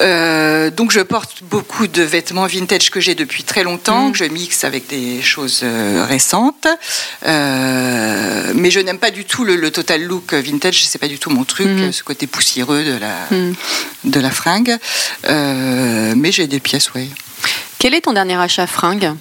Euh, 0.00 0.70
donc 0.70 0.92
je 0.92 1.00
porte 1.00 1.42
beaucoup 1.42 1.86
de 1.86 2.02
vêtements 2.02 2.46
vintage 2.46 2.90
que 2.90 3.00
j'ai 3.00 3.14
depuis 3.14 3.42
très 3.42 3.62
longtemps, 3.64 4.12
que 4.12 4.18
je 4.18 4.24
mixe 4.24 4.64
avec 4.64 4.86
des 4.86 5.20
choses 5.22 5.60
euh, 5.64 6.04
récentes. 6.08 6.66
Euh, 7.26 8.52
mais 8.54 8.70
je 8.70 8.80
n'aime 8.80 8.98
pas 8.98 9.10
du 9.10 9.24
tout 9.24 9.44
le, 9.44 9.56
le 9.56 9.70
total 9.70 10.02
look 10.04 10.34
vintage, 10.34 10.84
c'est 10.86 10.98
pas 10.98 11.08
du 11.08 11.18
tout 11.18 11.30
mon 11.30 11.44
truc, 11.44 11.66
Mhm. 11.66 11.92
ce 11.92 12.02
côté 12.02 12.26
poussiéreux 12.26 12.84
de 12.84 12.96
la, 12.98 13.14
Mhm. 13.30 13.54
de 14.04 14.20
la 14.20 14.30
fringue. 14.30 14.76
Euh, 15.26 16.14
mais 16.16 16.32
j'ai 16.32 16.46
des 16.46 16.60
pièces, 16.60 16.90
oui. 16.94 17.10
Quel 17.78 17.94
est 17.94 18.02
ton 18.02 18.12
dernier 18.12 18.36
achat 18.40 18.66
fringue? 18.66 19.12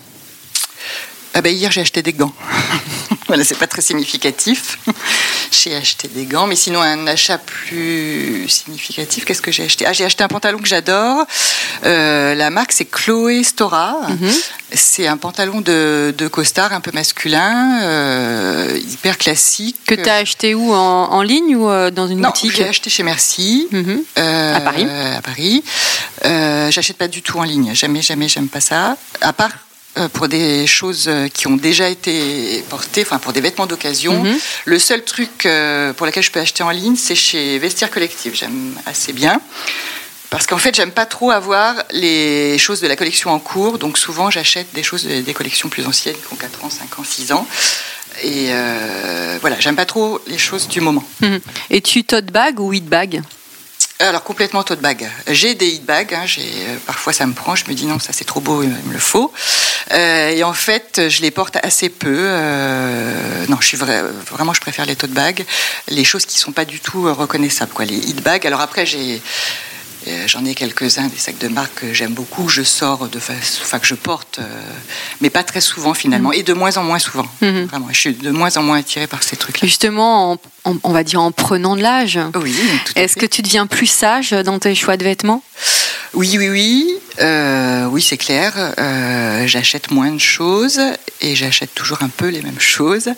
Ah 1.34 1.42
ben 1.42 1.54
hier 1.54 1.72
j'ai 1.72 1.82
acheté 1.82 2.02
des 2.02 2.14
gants. 2.14 2.34
voilà, 3.28 3.44
c'est 3.44 3.58
pas 3.58 3.68
très 3.68 3.82
significatif. 3.82 4.80
J'ai 5.64 5.76
acheté 5.76 6.08
des 6.08 6.26
gants, 6.26 6.48
mais 6.48 6.56
sinon 6.56 6.82
un 6.82 7.08
achat 7.08 7.38
plus 7.38 8.48
significatif, 8.50 9.26
qu'est-ce 9.26 9.42
que 9.42 9.52
j'ai 9.52 9.64
acheté? 9.66 9.86
Ah 9.86 9.94
j'ai 9.94 10.06
acheté 10.06 10.24
un 10.24 10.28
pantalon 10.28 10.60
que 10.60 10.68
j'adore. 10.68 11.26
Euh, 11.86 12.36
la 12.36 12.50
marque 12.50 12.72
c'est 12.72 12.86
Chloé 12.90 13.44
Stora. 13.44 13.96
Mhm. 14.10 14.32
C'est 14.74 15.08
un 15.08 15.16
pantalon 15.18 15.62
de, 15.62 16.14
de 16.18 16.28
costard 16.28 16.74
un 16.74 16.82
peu 16.82 16.92
masculin, 16.94 17.82
euh, 17.84 18.78
hyper 18.92 19.18
classique. 19.18 19.78
Que 19.88 19.96
tu 19.96 20.10
as 20.10 20.16
acheté 20.16 20.54
où? 20.56 20.74
En, 20.74 21.12
en 21.12 21.22
ligne 21.22 21.56
ou 21.56 21.70
euh, 21.70 21.90
dans 21.90 22.08
une 22.08 22.20
non, 22.20 22.30
boutique? 22.30 22.54
j'ai 22.56 22.68
acheté 22.68 22.90
chez 22.90 23.04
Merci. 23.04 23.68
Mhm. 23.72 24.02
Euh, 24.20 24.56
À 24.56 24.62
Paris 24.62 24.88
À 25.18 25.22
Paris. 25.22 25.64
J'achète 26.70 26.98
pas 26.98 27.08
du 27.08 27.22
tout 27.22 27.38
en 27.40 27.44
ligne. 27.44 27.74
Jamais, 27.74 28.02
jamais, 28.02 28.28
j'aime 28.28 28.50
pas 28.50 28.60
ça. 28.62 28.98
À 29.22 29.32
part 29.34 29.52
pour 30.13 30.27
des 30.27 30.68
choses 30.68 31.06
euh, 31.08 31.27
qui 31.27 31.48
ont 31.48 31.58
déjà 31.58 31.89
été 31.89 32.63
portées, 32.70 33.01
enfin 33.01 33.20
pour 33.20 33.34
des 33.34 33.42
vêtements 33.42 33.66
d'occasion. 33.66 34.24
Mhm. 34.24 34.38
Le 34.66 34.80
seul 34.80 35.04
truc 35.04 35.46
euh, 35.46 35.94
pour 35.94 36.06
lequel 36.06 36.24
je 36.24 36.32
peux 36.32 36.39
acheter 36.39 36.63
en 36.63 36.70
ligne, 36.70 36.96
c'est 36.96 37.16
chez 37.16 37.58
Vestiaire 37.60 37.89
Collectif. 37.89 38.34
J'aime 38.36 38.74
assez 38.86 39.13
bien. 39.13 39.39
Parce 40.30 40.46
qu'en 40.46 40.58
fait, 40.58 40.75
j'aime 40.75 40.92
pas 40.92 41.06
trop 41.06 41.32
avoir 41.32 41.75
les 41.92 42.58
choses 42.58 42.82
de 42.82 42.88
la 42.88 42.98
collection 42.98 43.32
en 43.32 43.39
cours. 43.39 43.77
Donc 43.77 43.98
souvent, 43.98 44.30
j'achète 44.30 44.68
des 44.74 44.84
choses 44.84 45.06
des 45.06 45.34
collections 45.34 45.70
plus 45.70 45.86
anciennes 45.88 46.16
qui 46.16 46.34
ont 46.34 46.36
4 46.36 46.66
ans, 46.66 46.70
5 46.70 47.00
ans, 47.00 47.04
6 47.04 47.32
ans. 47.32 47.48
Et 48.24 48.48
euh, 48.50 49.38
voilà, 49.42 49.60
j'aime 49.60 49.75
pas 49.75 49.86
trop 49.86 50.20
les 50.27 50.38
choses 50.38 50.68
du 50.68 50.82
moment. 50.82 51.04
Mhm. 51.22 51.39
Et 51.70 51.82
tu 51.82 52.04
tote 52.04 52.25
bag 52.25 52.60
ou 52.60 52.70
weed 52.70 52.86
bag? 52.86 53.22
Alors 54.00 54.24
complètement 54.24 54.62
tote 54.63 54.80
bag. 54.80 55.10
J'ai 55.27 55.56
des 55.56 55.70
hit 55.70 55.86
bags. 55.86 56.13
hein, 56.13 56.25
euh, 56.38 56.77
parfois 56.86 57.13
ça 57.13 57.25
me 57.25 57.34
prend. 57.34 57.56
Je 57.56 57.66
me 57.68 57.74
dis 57.74 57.86
non, 57.86 57.98
ça 57.98 58.13
c'est 58.13 58.25
trop 58.25 58.39
beau, 58.39 58.62
il 58.62 58.70
me 58.70 58.94
le 58.94 59.00
faut. 59.00 59.34
Euh, 59.94 60.29
et 60.29 60.44
en 60.44 60.53
fait, 60.53 61.01
je 61.10 61.22
les 61.22 61.32
porte 61.32 61.58
assez 61.63 61.89
peu. 61.89 62.15
euh, 62.17 63.46
non, 63.48 63.58
je 63.62 63.67
suis 63.67 63.77
vra- 63.77 64.03
vraiment, 64.32 64.53
je 64.53 64.62
préfère 64.62 64.86
les 64.86 64.96
tote 64.96 65.12
bags, 65.12 65.46
les 65.88 66.03
choses 66.03 66.25
qui 66.25 66.38
sont 66.39 66.51
pas 66.51 66.65
du 66.65 66.79
tout 66.79 67.08
euh, 67.08 67.13
reconnaissables, 67.13 67.72
quoi. 67.74 67.86
Les 67.86 67.96
hit 67.96 68.22
bags. 68.22 68.46
Alors 68.46 68.62
après, 68.62 68.86
j'ai 68.86 69.22
J'en 70.25 70.46
ai 70.46 70.56
quelques-uns, 70.56 71.08
des 71.08 71.17
sacs 71.17 71.38
de 71.39 71.50
marque 71.50 71.82
que 71.82 71.94
j'aime 71.94 72.13
beaucoup, 72.13 72.48
je 72.48 72.62
sors 72.63 73.10
de 73.10 73.20
fa- 73.20 73.34
enfin 73.62 73.77
que 73.77 73.86
je 73.88 73.94
porte, 73.96 74.39
mais 75.20 75.29
pas 75.29 75.44
très 75.44 75.60
souvent 75.60 75.94
finalement, 75.94 76.32
et 76.32 76.44
de 76.44 76.53
moins 76.53 76.77
en 76.77 76.84
moins 76.84 77.00
souvent. 77.00 77.27
Mhm. 77.41 77.65
Vraiment, 77.65 77.88
je 77.91 78.00
suis 78.00 78.13
de 78.13 78.32
moins 78.32 78.56
en 78.56 78.63
moins 78.63 78.77
attirée 78.77 79.08
par 79.08 79.22
ces 79.22 79.36
trucs-là. 79.36 79.67
Justement, 79.67 80.32
en- 80.32 80.38
en- 80.63 80.77
on 80.84 80.91
va 80.94 81.03
dire 81.03 81.22
en 81.22 81.34
prenant 81.34 81.75
de 81.75 81.82
l'âge. 81.82 82.17
Oui, 82.41 82.56
Est-ce 82.96 83.17
que 83.17 83.25
tu 83.25 83.41
deviens 83.41 83.67
plus 83.67 83.88
sage 83.88 84.29
dans 84.32 84.60
tes 84.60 84.75
choix 84.75 84.96
de 84.96 85.03
vêtements? 85.03 85.44
Oui, 86.18 86.36
oui, 86.40 86.50
oui. 86.50 86.94
Euh, 87.20 87.86
oui, 87.86 88.02
c'est 88.02 88.18
clair. 88.18 88.54
Euh, 88.80 89.46
j'achète 89.46 89.92
moins 89.92 90.10
de 90.12 90.18
choses 90.20 90.80
et 91.22 91.36
j'achète 91.36 91.76
toujours 91.76 92.02
un 92.02 92.10
peu 92.10 92.28
les 92.30 92.42
mêmes 92.42 92.60
choses. 92.60 93.10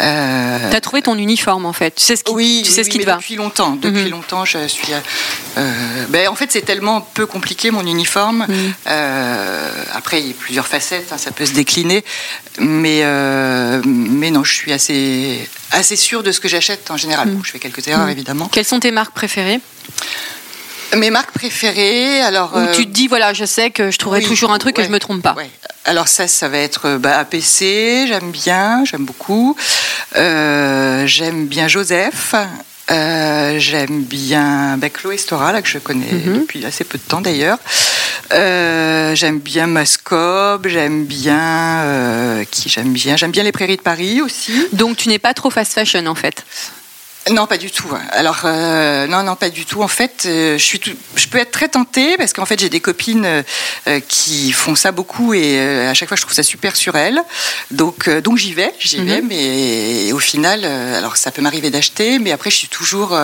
Euh, 0.00 0.70
Tu 0.70 0.76
as 0.76 0.80
trouvé 0.80 1.02
ton 1.02 1.16
uniforme 1.18 1.66
en 1.66 1.72
fait. 1.72 1.96
Tu 1.96 2.04
sais 2.04 2.14
ce 2.14 2.22
qui, 2.22 2.32
oui, 2.32 2.62
tu 2.64 2.70
sais 2.70 2.78
oui, 2.80 2.84
ce 2.84 2.90
qui 2.90 2.98
oui, 2.98 3.04
te 3.04 3.10
va. 3.10 3.16
Depuis 3.16 3.34
longtemps. 3.34 3.72
Depuis 3.74 4.04
Mhm. 4.04 4.10
longtemps, 4.10 4.44
je 4.44 4.66
suis. 4.68 4.92
euh, 5.58 6.04
ben, 6.08 6.28
en 6.28 6.36
fait, 6.36 6.52
c'est 6.52 6.62
tellement 6.62 7.00
peu 7.00 7.26
compliqué 7.26 7.72
mon 7.72 7.84
uniforme. 7.84 8.46
Mhm. 8.48 8.72
Après, 9.92 10.20
il 10.20 10.28
y 10.28 10.30
a 10.30 10.34
plusieurs 10.34 10.68
facettes. 10.68 11.08
hein, 11.12 11.18
ça 11.18 11.32
peut 11.32 11.46
se 11.46 11.52
décliner, 11.52 12.04
mais 12.60 13.02
mais 13.84 14.30
non, 14.30 14.44
je 14.44 14.52
suis 14.52 14.72
assez 14.72 15.48
assez 15.72 15.96
sûre 15.96 16.22
de 16.22 16.30
ce 16.30 16.38
que 16.38 16.46
j'achète 16.48 16.90
en 16.92 16.96
général. 16.96 17.26
Mhm. 17.28 17.34
Bon, 17.36 17.42
je 17.44 17.50
fais 17.50 17.58
quelques 17.58 17.86
erreurs 17.88 18.08
évidemment. 18.08 18.48
Quelles 18.52 18.64
sont 18.64 18.78
tes 18.80 18.92
marques 18.92 19.14
préférées? 19.14 19.60
Mes 20.94 21.10
marques 21.10 21.32
préférées, 21.32 22.20
alors. 22.20 22.52
Où 22.54 22.58
euh, 22.58 22.72
tu 22.74 22.86
te 22.86 22.90
dis, 22.92 23.08
voilà, 23.08 23.32
je 23.32 23.44
sais 23.44 23.70
que 23.70 23.90
je 23.90 23.98
trouverai 23.98 24.20
Oui, 24.20 24.26
toujours 24.26 24.52
un 24.52 24.58
truc 24.58 24.78
et 24.78 24.82
ouais, 24.82 24.86
je 24.86 24.92
me 24.92 24.98
trompe 25.00 25.22
pas. 25.22 25.34
ouais. 25.34 25.50
Alors 25.84 26.08
ça, 26.08 26.26
ça 26.28 26.48
va 26.48 26.58
être 26.58 26.86
euh, 26.86 26.98
bah, 26.98 27.18
APC, 27.18 28.06
j'aime 28.08 28.30
bien, 28.32 28.84
j'aime 28.84 29.04
beaucoup. 29.04 29.56
Euh, 30.16 31.06
j'aime 31.06 31.46
bien 31.46 31.68
Joseph. 31.68 32.34
Euh, 32.90 33.58
j'aime 33.58 34.02
bien 34.04 34.76
bah, 34.78 34.88
Chloé 34.90 35.16
Stora, 35.16 35.52
là, 35.52 35.60
que 35.62 35.68
je 35.68 35.78
connais 35.78 36.06
Mhm. 36.12 36.40
depuis 36.40 36.64
assez 36.64 36.84
peu 36.84 36.98
de 36.98 37.02
temps 37.02 37.20
d'ailleurs. 37.20 37.58
Euh, 38.32 39.14
j'aime 39.14 39.38
bien 39.38 39.66
Mascob, 39.66 40.66
j'aime 40.68 41.04
bien 41.04 41.80
euh, 41.84 42.44
qui 42.50 42.68
j'aime 42.68 42.92
bien, 42.92 43.16
j'aime 43.16 43.30
bien 43.30 43.42
les 43.44 43.52
Prairies 43.52 43.76
de 43.76 43.82
Paris 43.82 44.20
aussi. 44.20 44.52
Donc 44.72 44.96
tu 44.96 45.08
n'es 45.08 45.18
pas 45.20 45.34
trop 45.34 45.50
fast 45.50 45.72
fashion 45.74 46.06
en 46.06 46.14
fait. 46.16 46.44
Non, 47.30 47.46
pas 47.48 47.58
du 47.58 47.72
tout. 47.72 47.88
Alors, 48.12 48.42
euh, 48.44 49.08
non, 49.08 49.24
non, 49.24 49.34
pas 49.34 49.50
du 49.50 49.64
tout. 49.64 49.82
En 49.82 49.88
fait, 49.88 50.24
euh, 50.26 50.56
je, 50.58 50.62
suis 50.62 50.78
tout- 50.78 50.94
je 51.16 51.26
peux 51.26 51.38
être 51.38 51.50
très 51.50 51.68
tentée 51.68 52.16
parce 52.16 52.32
qu'en 52.32 52.46
fait, 52.46 52.60
j'ai 52.60 52.68
des 52.68 52.78
copines 52.78 53.42
euh, 53.88 54.00
qui 54.06 54.52
font 54.52 54.76
ça 54.76 54.92
beaucoup 54.92 55.34
et 55.34 55.58
euh, 55.58 55.90
à 55.90 55.94
chaque 55.94 56.08
fois, 56.08 56.16
je 56.16 56.22
trouve 56.22 56.34
ça 56.34 56.44
super 56.44 56.76
sur 56.76 56.94
elles. 56.94 57.20
Donc, 57.72 58.06
euh, 58.06 58.20
donc 58.20 58.36
j'y 58.38 58.54
vais, 58.54 58.72
j'y 58.78 59.00
Mhm. 59.00 59.06
vais, 59.06 59.20
mais 59.22 60.12
au 60.12 60.20
final, 60.20 60.60
euh, 60.64 60.96
alors 60.98 61.16
ça 61.16 61.32
peut 61.32 61.42
m'arriver 61.42 61.70
d'acheter, 61.70 62.20
mais 62.20 62.30
après, 62.30 62.50
je 62.50 62.56
suis 62.56 62.68
toujours. 62.68 63.18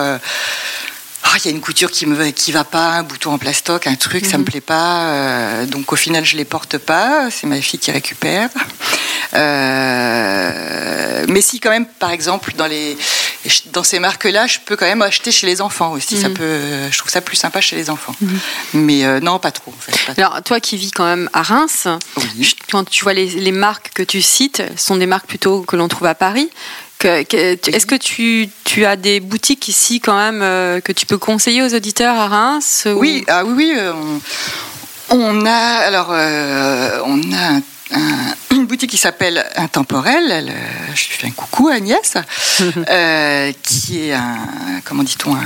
Ah, 1.25 1.37
il 1.37 1.45
y 1.45 1.47
a 1.47 1.51
une 1.51 1.61
couture 1.61 1.89
qui 1.89 2.05
me 2.05 2.29
qui 2.31 2.51
va 2.51 2.63
pas, 2.63 2.89
un 2.97 3.03
bouton 3.03 3.31
en 3.33 3.37
plastoc, 3.37 3.87
un 3.87 3.95
truc, 3.95 4.25
ça 4.25 4.37
me 4.37 4.43
plaît 4.43 4.61
pas. 4.61 5.01
euh, 5.07 5.65
donc 5.65 5.91
au 5.91 5.95
final, 5.95 6.23
je 6.25 6.35
les 6.37 6.45
porte 6.45 6.77
pas. 6.77 7.29
C'est 7.31 7.47
ma 7.47 7.59
fille 7.61 7.79
qui 7.79 7.91
récupère. 7.91 8.49
Euh, 9.93 11.25
mais 11.27 11.41
si 11.41 11.59
quand 11.59 11.69
même, 11.69 11.85
par 11.85 12.11
exemple, 12.11 12.53
dans 12.55 12.67
les 12.67 12.97
dans 13.73 13.83
ces 13.83 13.99
marques-là, 13.99 14.47
je 14.47 14.59
peux 14.65 14.75
quand 14.75 14.85
même 14.85 15.01
acheter 15.01 15.31
chez 15.31 15.47
les 15.47 15.59
enfants 15.61 15.91
aussi. 15.91 16.19
Ça 16.19 16.29
Mhm. 16.29 16.33
peut, 16.35 16.59
je 16.91 16.97
trouve 16.97 17.11
ça 17.11 17.19
plus 17.21 17.35
sympa 17.35 17.59
chez 17.61 17.75
les 17.75 17.89
enfants. 17.89 18.15
Mais 18.73 19.03
euh, 19.05 19.19
non, 19.19 19.39
pas 19.39 19.51
trop. 19.51 19.73
En 19.75 19.81
fait, 19.81 19.91
pas 20.05 20.13
trop. 20.13 20.21
Alors 20.21 20.43
toi 20.43 20.59
qui 20.59 20.77
vis 20.77 20.91
quand 20.91 21.05
même 21.05 21.29
à 21.33 21.41
Reims, 21.41 21.87
Oui. 22.37 22.55
quand 22.71 22.87
tu 22.89 23.03
vois 23.03 23.13
les, 23.13 23.27
les 23.27 23.51
marques 23.51 23.91
que 23.93 24.03
tu 24.03 24.21
cites, 24.21 24.63
sont 24.77 24.95
des 24.97 25.07
marques 25.07 25.27
plutôt 25.27 25.61
que 25.63 25.75
l'on 25.75 25.87
trouve 25.87 26.07
à 26.07 26.15
Paris. 26.15 26.49
Est-ce 27.07 27.85
que 27.85 27.95
tu, 27.95 28.49
tu 28.63 28.85
as 28.85 28.95
des 28.95 29.19
boutiques 29.19 29.67
ici 29.67 29.99
quand 29.99 30.17
même 30.17 30.41
euh, 30.41 30.79
que 30.81 30.91
tu 30.91 31.05
peux 31.05 31.17
conseiller 31.17 31.61
aux 31.63 31.73
auditeurs 31.73 32.15
à 32.17 32.27
Reims 32.27 32.83
ou- 32.87 32.99
Oui, 32.99 33.23
ah 33.27 33.43
oui, 33.45 33.53
oui. 33.55 33.73
euh, 33.75 33.93
on, 35.09 35.17
on 35.19 35.45
a 35.45 35.51
alors 35.51 36.07
euh, 36.11 36.99
on 37.05 37.19
a 37.33 37.37
un- 37.57 37.61
un- 37.95 38.35
une 38.55 38.65
boutique 38.65 38.89
qui 38.89 38.97
s'appelle 38.97 39.45
Intemporel. 39.55 40.31
Elle, 40.31 40.53
je 40.95 41.07
lui 41.09 41.15
fais 41.17 41.27
un 41.27 41.31
coucou 41.31 41.67
à 41.69 41.73
Agnès, 41.75 42.13
euh, 42.89 43.51
qui 43.61 44.07
est 44.09 44.13
un 44.13 44.37
comment 44.85 45.03
dit-on 45.03 45.35
un 45.35 45.41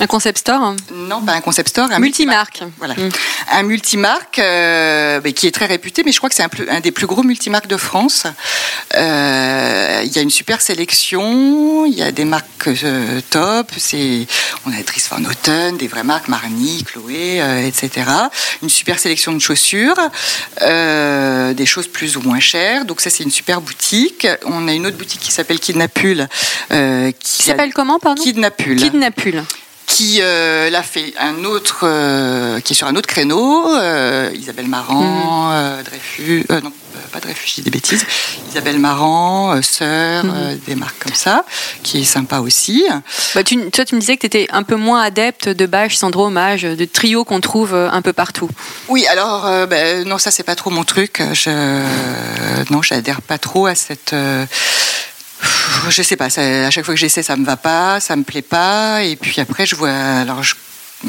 Un 0.00 0.06
concept 0.06 0.38
store 0.38 0.60
hein. 0.62 0.76
non 0.92 1.20
pas 1.22 1.32
un 1.32 1.40
concept 1.40 1.68
store, 1.70 1.88
un 1.92 1.98
Multimarque. 1.98 2.62
Voilà, 2.78 2.94
Mm. 2.94 3.08
un 3.52 3.62
multimarque 3.62 4.38
euh, 4.38 5.20
qui 5.32 5.46
est 5.46 5.50
très 5.52 5.66
réputé, 5.66 6.02
mais 6.04 6.12
je 6.12 6.18
crois 6.18 6.28
que 6.28 6.34
c'est 6.34 6.42
un, 6.42 6.80
des 6.80 6.90
plus 6.92 7.06
gros 7.06 7.22
multimarques 7.22 7.66
de 7.68 7.76
France. 7.76 8.26
Euh, 8.94 10.02
Il 10.04 10.12
y 10.14 10.18
a 10.18 10.22
une 10.22 10.30
super 10.30 10.60
sélection, 10.60 11.86
il 11.86 11.94
y 11.94 12.02
a 12.02 12.10
des 12.12 12.24
marques 12.24 12.68
euh, 12.84 13.20
top, 13.30 13.70
c'est 13.76 14.26
on 14.66 14.70
a 14.72 14.82
Dries 14.82 15.02
Van 15.10 15.22
Houten, 15.24 15.76
des 15.76 15.88
vraies 15.88 16.02
marques, 16.04 16.28
Marni, 16.28 16.84
Chloé, 16.84 17.40
etc. 17.66 18.06
Une 18.62 18.68
super 18.68 18.98
sélection 18.98 19.32
de 19.32 19.38
chaussures, 19.38 19.96
des 20.60 21.66
choses 21.66 21.88
plus 21.88 22.16
ou 22.16 22.22
moins 22.22 22.40
chères. 22.40 22.84
Donc 22.84 23.00
ça 23.00 23.10
c'est 23.10 23.24
une 23.24 23.30
super 23.30 23.60
boutique. 23.60 24.26
On 24.44 24.68
a 24.68 24.72
une 24.72 24.86
autre 24.86 24.96
boutique 24.96 25.20
qui 25.20 25.32
s'appelle 25.32 25.60
Kidnapule, 25.60 26.28
Qui 26.68 27.42
s'appelle 27.42 27.72
comment 27.72 27.98
pardon? 27.98 28.22
Kidnapule 28.22 28.76
Kidnapule. 28.76 29.42
Qui 29.86 30.20
euh, 30.20 30.70
l'a 30.70 30.82
fait 30.82 31.12
un 31.18 31.44
autre, 31.44 31.80
euh, 31.84 32.60
qui 32.60 32.72
est 32.72 32.76
sur 32.76 32.86
un 32.86 32.96
autre 32.96 33.08
créneau, 33.08 33.74
euh, 33.74 34.30
Isabelle 34.34 34.68
Marant, 34.68 35.50
euh, 35.52 35.82
Dreyfus, 35.82 36.46
non, 36.48 36.72
pas 37.12 37.20
Dreyfus, 37.20 37.48
je 37.48 37.54
dis 37.56 37.62
des 37.62 37.70
bêtises, 37.70 38.06
Isabelle 38.50 38.78
Marant, 38.78 39.60
Sœur, 39.60 40.24
euh, 40.24 40.56
des 40.66 40.76
marques 40.76 41.02
comme 41.02 41.14
ça, 41.14 41.44
qui 41.82 42.00
est 42.00 42.04
sympa 42.04 42.38
aussi. 42.38 42.84
Bah, 43.34 43.44
tu, 43.44 43.70
toi, 43.70 43.84
tu 43.84 43.94
me 43.94 44.00
disais 44.00 44.16
que 44.16 44.22
tu 44.22 44.26
étais 44.26 44.46
un 44.50 44.62
peu 44.62 44.76
moins 44.76 45.02
adepte 45.02 45.48
de 45.48 45.66
Bâche, 45.66 45.96
Sandro, 45.96 46.26
Hommage, 46.26 46.62
de 46.62 46.84
trio 46.84 47.24
qu'on 47.24 47.40
trouve 47.40 47.74
un 47.74 48.02
peu 48.02 48.12
partout. 48.12 48.48
Oui, 48.88 49.06
alors, 49.08 49.66
ben, 49.66 50.06
non, 50.06 50.18
ça 50.18 50.30
c'est 50.30 50.42
pas 50.42 50.56
trop 50.56 50.70
mon 50.70 50.84
truc. 50.84 51.22
Je, 51.32 51.82
non, 52.70 52.82
j'adhère 52.82 53.20
pas 53.20 53.38
trop 53.38 53.66
à 53.66 53.74
cette. 53.74 54.14
Euh, 55.42 55.90
je 55.90 56.02
sais 56.02 56.16
pas, 56.16 56.30
ça- 56.30 56.66
à 56.66 56.70
chaque 56.70 56.84
fois 56.84 56.94
que 56.94 57.00
j'essaie, 57.00 57.22
ça 57.22 57.36
me 57.36 57.44
va 57.44 57.56
pas, 57.56 58.00
ça 58.00 58.16
me 58.16 58.22
plaît 58.22 58.42
pas, 58.42 59.02
et 59.02 59.16
puis 59.16 59.40
après, 59.40 59.66
je 59.66 59.74
vois. 59.74 59.90
Alors, 59.90 60.42
je, 60.42 60.54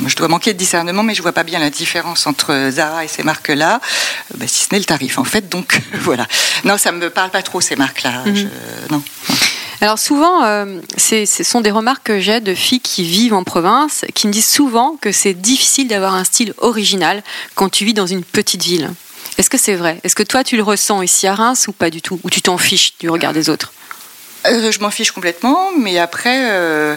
je 0.07 0.15
dois 0.15 0.27
manquer 0.27 0.53
de 0.53 0.57
discernement, 0.57 1.03
mais 1.03 1.13
je 1.15 1.21
vois 1.21 1.33
pas 1.33 1.43
bien 1.43 1.59
la 1.59 1.69
différence 1.69 2.25
entre 2.27 2.69
Zara 2.71 3.03
et 3.05 3.07
ces 3.07 3.23
marques-là, 3.23 3.75
euh, 3.83 4.37
ben, 4.37 4.47
si 4.47 4.63
ce 4.65 4.67
n'est 4.71 4.79
le 4.79 4.85
tarif, 4.85 5.17
en 5.17 5.23
fait. 5.23 5.49
Donc, 5.49 5.79
voilà. 6.01 6.27
Non, 6.63 6.77
ça 6.77 6.91
me 6.91 7.09
parle 7.09 7.29
pas 7.31 7.41
trop 7.43 7.61
ces 7.61 7.75
marques-là. 7.75 8.23
Mhm. 8.25 8.49
Non. 8.91 9.03
Alors 9.81 9.99
souvent, 9.99 10.45
euh, 10.45 10.79
ce 10.97 11.25
sont 11.25 11.59
des 11.59 11.71
remarques 11.71 12.03
que 12.05 12.19
j'ai 12.21 12.39
de 12.39 12.55
filles 12.55 12.79
qui 12.79 13.03
vivent 13.03 13.33
en 13.33 13.43
province, 13.43 14.05
qui 14.13 14.27
me 14.27 14.31
disent 14.31 14.47
souvent 14.47 14.95
que 15.01 15.11
c'est 15.11 15.33
difficile 15.33 15.89
d'avoir 15.89 16.13
un 16.13 16.23
style 16.23 16.53
original 16.59 17.21
quand 17.55 17.67
tu 17.67 17.83
vis 17.83 17.93
dans 17.93 18.07
une 18.07 18.23
petite 18.23 18.63
ville. 18.63 18.89
Est-ce 19.37 19.49
que 19.49 19.57
c'est 19.57 19.75
vrai? 19.75 19.99
Est-ce 20.05 20.15
que 20.15 20.23
toi 20.23 20.45
tu 20.45 20.55
le 20.55 20.63
ressens 20.63 21.01
ici 21.01 21.27
à 21.27 21.35
Reims 21.35 21.67
ou 21.67 21.73
pas 21.73 21.89
du 21.89 22.01
tout? 22.01 22.17
Ou 22.23 22.29
tu 22.29 22.41
t'en 22.41 22.57
fiches 22.57 22.93
du 22.99 23.09
regard 23.09 23.33
des 23.33 23.49
autres? 23.49 23.73
Euh, 24.47 24.71
je 24.71 24.79
m'en 24.79 24.91
fiche 24.91 25.11
complètement, 25.11 25.71
mais 25.79 25.97
après, 25.99 26.51
euh, 26.51 26.95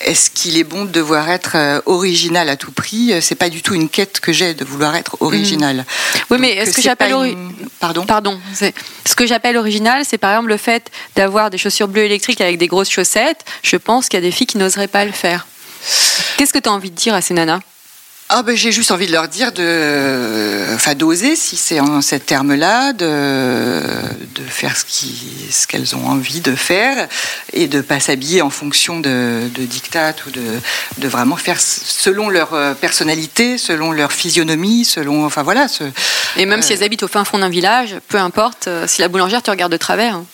est-ce 0.00 0.30
qu'il 0.30 0.56
est 0.58 0.64
bon 0.64 0.84
de 0.84 0.90
devoir 0.90 1.28
être 1.30 1.52
euh, 1.56 1.80
original 1.86 2.48
à 2.48 2.56
tout 2.56 2.70
prix? 2.70 3.12
C'est 3.20 3.34
pas 3.34 3.48
du 3.48 3.62
tout 3.62 3.74
une 3.74 3.88
quête 3.88 4.20
que 4.20 4.32
j'ai 4.32 4.54
de 4.54 4.64
vouloir 4.64 4.94
être 4.94 5.16
original. 5.20 5.78
Mmh. 5.78 5.84
Oui, 6.30 6.38
mais 6.38 6.56
Donc, 6.56 6.66
ce 6.68 6.72
que 6.72 6.82
j'appelle 6.82 7.12
ori- 7.14 7.32
une- 7.32 7.68
pardon? 7.80 8.04
Pardon. 8.06 8.38
c'est- 8.52 8.74
Ce 9.04 9.14
que 9.14 9.26
j'appelle 9.26 9.56
original, 9.56 10.04
c'est 10.06 10.18
par 10.18 10.30
exemple 10.32 10.48
le 10.50 10.56
fait 10.58 10.90
d'avoir 11.16 11.50
des 11.50 11.58
chaussures 11.58 11.88
bleues 11.88 12.04
électriques 12.04 12.40
avec 12.40 12.58
des 12.58 12.66
grosses 12.68 12.90
chaussettes. 12.90 13.44
Je 13.62 13.76
pense 13.76 14.08
qu'il 14.08 14.18
y 14.20 14.22
a 14.22 14.26
des 14.26 14.32
filles 14.32 14.46
qui 14.46 14.58
n'oseraient 14.58 14.88
pas 14.88 15.04
le 15.04 15.12
faire. 15.12 15.46
Qu'est-ce 16.36 16.52
que 16.52 16.58
tu 16.58 16.68
as 16.68 16.72
envie 16.72 16.90
de 16.90 16.96
dire 16.96 17.14
à 17.14 17.20
ces 17.20 17.34
nanas? 17.34 17.60
Ah 18.28 18.42
ben 18.42 18.56
j'ai 18.56 18.72
juste 18.72 18.90
envie 18.90 19.06
de 19.06 19.12
leur 19.12 19.28
dire 19.28 19.52
de, 19.52 20.74
enfin 20.74 20.96
d'oser 20.96 21.36
si 21.36 21.56
c'est 21.56 21.78
en 21.78 22.00
ces 22.02 22.18
termes-là, 22.18 22.92
de, 22.92 23.80
de 24.34 24.42
faire 24.48 24.76
ce 24.76 24.84
qui, 24.84 25.16
ce 25.52 25.68
qu'elles 25.68 25.94
ont 25.94 26.08
envie 26.08 26.40
de 26.40 26.56
faire 26.56 27.06
et 27.52 27.68
de 27.68 27.80
pas 27.80 28.00
s'habiller 28.00 28.42
en 28.42 28.50
fonction 28.50 28.98
de, 28.98 29.42
de 29.54 29.62
dictats 29.64 30.14
ou 30.26 30.30
de, 30.30 30.42
de 30.98 31.08
vraiment 31.08 31.36
faire 31.36 31.60
selon 31.60 32.28
leur 32.28 32.52
euh, 32.54 32.74
personnalité, 32.74 33.58
selon 33.58 33.92
leur 33.92 34.10
physionomie, 34.10 34.84
selon, 34.84 35.24
enfin 35.24 35.44
voilà. 35.44 35.68
Ce, 35.68 35.84
Et 36.36 36.46
même 36.46 36.62
si 36.62 36.72
Euh. 36.72 36.76
elles 36.78 36.82
habitent 36.82 37.04
au 37.04 37.08
fin 37.08 37.24
fond 37.24 37.38
d'un 37.38 37.48
village, 37.48 37.94
peu 38.08 38.18
importe, 38.18 38.66
euh, 38.66 38.88
si 38.88 39.02
la 39.02 39.06
boulangère 39.08 39.42
te 39.44 39.52
regarde 39.52 39.70
de 39.70 39.76
travers. 39.76 40.16
hein. 40.16 40.24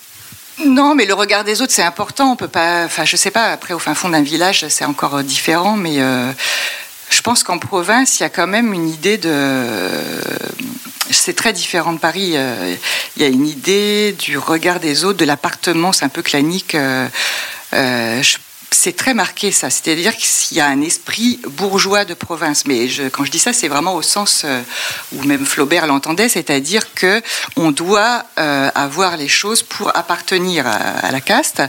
Non, 0.64 0.94
mais 0.94 1.04
le 1.06 1.14
regard 1.14 1.44
des 1.44 1.60
autres, 1.60 1.72
c'est 1.72 1.82
important. 1.82 2.32
On 2.32 2.36
peut 2.36 2.46
pas. 2.48 2.84
Enfin, 2.84 3.04
je 3.04 3.16
sais 3.16 3.30
pas. 3.30 3.46
Après, 3.52 3.72
au 3.74 3.78
fin 3.78 3.94
fond 3.94 4.10
d'un 4.10 4.20
village, 4.22 4.66
c'est 4.68 4.84
encore 4.84 5.22
différent. 5.22 5.76
Mais 5.76 5.94
euh, 5.98 6.30
je 7.12 7.20
pense 7.20 7.42
qu'en 7.42 7.58
province, 7.58 8.18
il 8.18 8.22
y 8.22 8.26
a 8.26 8.30
quand 8.30 8.46
même 8.46 8.72
une 8.72 8.88
idée 8.88 9.18
de. 9.18 9.60
C'est 11.10 11.36
très 11.36 11.52
différent 11.52 11.92
de 11.92 11.98
Paris. 11.98 12.32
Euh, 12.34 12.74
Il 13.16 13.22
y 13.22 13.24
a 13.26 13.28
une 13.28 13.46
idée 13.46 14.12
du 14.18 14.38
regard 14.38 14.80
des 14.80 15.04
autres, 15.04 15.18
de 15.18 15.26
l'appartement. 15.26 15.92
C'est 15.92 16.06
un 16.06 16.08
peu 16.08 16.22
clanique. 16.22 16.74
Euh, 16.74 17.06
euh, 17.74 18.22
c'est 18.70 18.96
très 18.96 19.12
marqué 19.12 19.52
ça, 19.52 19.68
c'est-à-dire 19.68 20.16
qu'il 20.16 20.56
y 20.56 20.60
a 20.60 20.66
un 20.66 20.80
esprit 20.80 21.38
bourgeois 21.46 22.06
de 22.06 22.14
province. 22.14 22.64
Mais 22.64 22.88
quand 23.12 23.26
je 23.26 23.30
dis 23.30 23.38
ça, 23.38 23.52
c'est 23.52 23.68
vraiment 23.68 23.94
au 23.94 24.00
sens 24.00 24.46
où 25.12 25.22
même 25.24 25.44
Flaubert 25.44 25.86
l'entendait, 25.86 26.30
c'est-à-dire 26.30 26.94
que 26.94 27.20
on 27.56 27.70
doit 27.70 28.24
avoir 28.36 29.18
les 29.18 29.28
choses 29.28 29.62
pour 29.62 29.94
appartenir 29.94 30.66
à, 30.66 31.12
la 31.12 31.20
caste. 31.20 31.62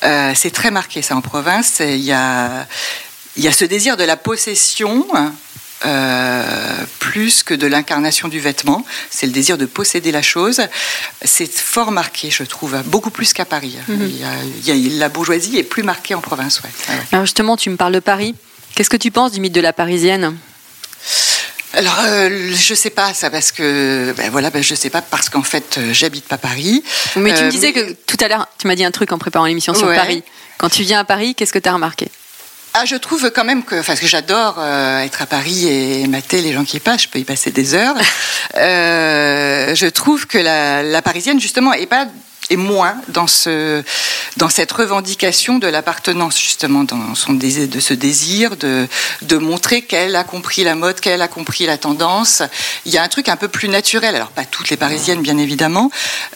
C'est 0.00 0.52
très 0.52 0.70
marqué 0.70 1.02
ça 1.02 1.16
en 1.16 1.20
province. 1.20 1.80
Il 1.80 2.00
y 2.00 2.12
a, 2.12 2.66
il 3.38 3.44
y 3.44 3.48
a 3.48 3.52
ce 3.52 3.64
désir 3.64 3.96
de 3.96 4.04
la 4.04 4.16
possession. 4.16 5.06
euh, 5.86 6.84
plus 6.98 7.44
que 7.44 7.54
de 7.54 7.68
l'incarnation 7.68 8.26
du 8.26 8.40
vêtement, 8.40 8.84
c'est 9.10 9.26
le 9.26 9.32
désir 9.32 9.56
de 9.56 9.64
posséder 9.64 10.10
la 10.10 10.22
chose. 10.22 10.60
C'est 11.24 11.48
fort 11.48 11.92
marqué, 11.92 12.32
je 12.32 12.42
trouve, 12.42 12.76
beaucoup 12.86 13.10
plus 13.10 13.32
qu'à 13.32 13.44
Paris. 13.44 13.76
Il 13.88 14.16
y 14.20 14.24
a- 14.24 14.28
il 14.66 14.88
y 14.90 14.96
a- 14.96 14.98
la 14.98 15.08
bourgeoisie 15.08 15.56
est 15.56 15.62
plus 15.62 15.84
marquée 15.84 16.16
en 16.16 16.20
province. 16.20 16.60
Ouais. 16.64 16.94
Alors 17.12 17.24
justement, 17.26 17.56
tu 17.56 17.70
me 17.70 17.76
parles 17.76 17.92
de 17.94 18.00
Paris. 18.00 18.34
Qu'est-ce 18.74 18.90
que 18.90 18.96
tu 18.96 19.12
penses 19.12 19.30
du 19.30 19.38
mythe 19.40 19.52
de 19.52 19.60
la 19.60 19.72
parisienne? 19.72 20.36
Alors, 21.74 21.96
euh, 22.06 22.52
je 22.54 22.74
sais 22.74 22.90
pas 22.90 23.14
ça 23.14 23.30
parce 23.30 23.52
que, 23.52 24.12
ben 24.16 24.30
voilà, 24.32 24.50
ben 24.50 24.62
je 24.64 24.74
sais 24.74 24.90
pas 24.90 25.00
parce 25.02 25.28
qu'en 25.28 25.44
fait, 25.44 25.76
euh, 25.78 25.92
j'habite 25.92 26.24
pas 26.26 26.38
Paris. 26.38 26.82
Mais 27.14 27.32
tu 27.34 27.42
Euh, 27.42 27.46
me 27.46 27.50
disais 27.52 27.72
que 27.72 27.92
tout 28.06 28.16
à 28.20 28.26
l'heure, 28.26 28.48
tu 28.58 28.66
m'as 28.66 28.74
dit 28.74 28.84
un 28.84 28.90
truc 28.90 29.12
en 29.12 29.18
préparant 29.18 29.46
l'émission 29.46 29.74
sur 29.74 29.86
Ouais. 29.86 29.94
Paris. 29.94 30.24
Quand 30.56 30.70
tu 30.70 30.82
viens 30.82 30.98
à 30.98 31.04
Paris, 31.04 31.36
qu'est-ce 31.36 31.52
que 31.52 31.58
tu 31.60 31.68
as 31.68 31.74
remarqué? 31.74 32.10
Ah, 32.74 32.84
je 32.84 32.96
trouve 32.96 33.30
quand 33.30 33.44
même 33.44 33.64
que, 33.64 33.76
enfin, 33.76 33.92
parce 33.92 34.00
que 34.00 34.06
j'adore 34.06 34.56
euh, 34.58 35.00
être 35.00 35.22
à 35.22 35.26
Paris 35.26 35.66
et 35.66 36.06
mater 36.06 36.40
les 36.42 36.52
gens 36.52 36.64
qui 36.64 36.76
y 36.76 36.80
passent, 36.80 37.02
je 37.02 37.08
peux 37.08 37.18
y 37.18 37.24
passer 37.24 37.50
des 37.50 37.74
heures. 37.74 37.96
Euh, 38.56 39.74
je 39.74 39.86
trouve 39.86 40.26
que 40.26 40.38
la, 40.38 40.82
la 40.82 41.02
parisienne, 41.02 41.38
justement, 41.38 41.72
est 41.74 41.86
pas 41.86 42.06
est 42.50 42.56
moins 42.56 42.94
dans 43.08 43.26
ce 43.26 43.82
dans 44.36 44.48
cette 44.48 44.72
revendication 44.72 45.58
de 45.58 45.66
l'appartenance 45.66 46.38
justement 46.38 46.84
dans 46.84 47.14
son 47.14 47.32
désir 47.34 47.68
de 47.68 47.80
ce 47.80 47.94
désir 47.94 48.56
de 48.56 48.86
de 49.22 49.36
montrer 49.36 49.82
qu'elle 49.82 50.16
a 50.16 50.24
compris 50.24 50.64
la 50.64 50.74
mode 50.74 51.00
qu'elle 51.00 51.22
a 51.22 51.28
compris 51.28 51.66
la 51.66 51.78
tendance. 51.78 52.42
Il 52.86 52.92
y 52.92 52.98
a 52.98 53.02
un 53.02 53.08
truc 53.08 53.28
un 53.28 53.36
peu 53.36 53.48
plus 53.48 53.68
naturel. 53.68 54.14
Alors 54.14 54.28
pas 54.30 54.44
toutes 54.44 54.70
les 54.70 54.76
parisiennes 54.76 55.22
bien 55.22 55.38
évidemment 55.38 55.90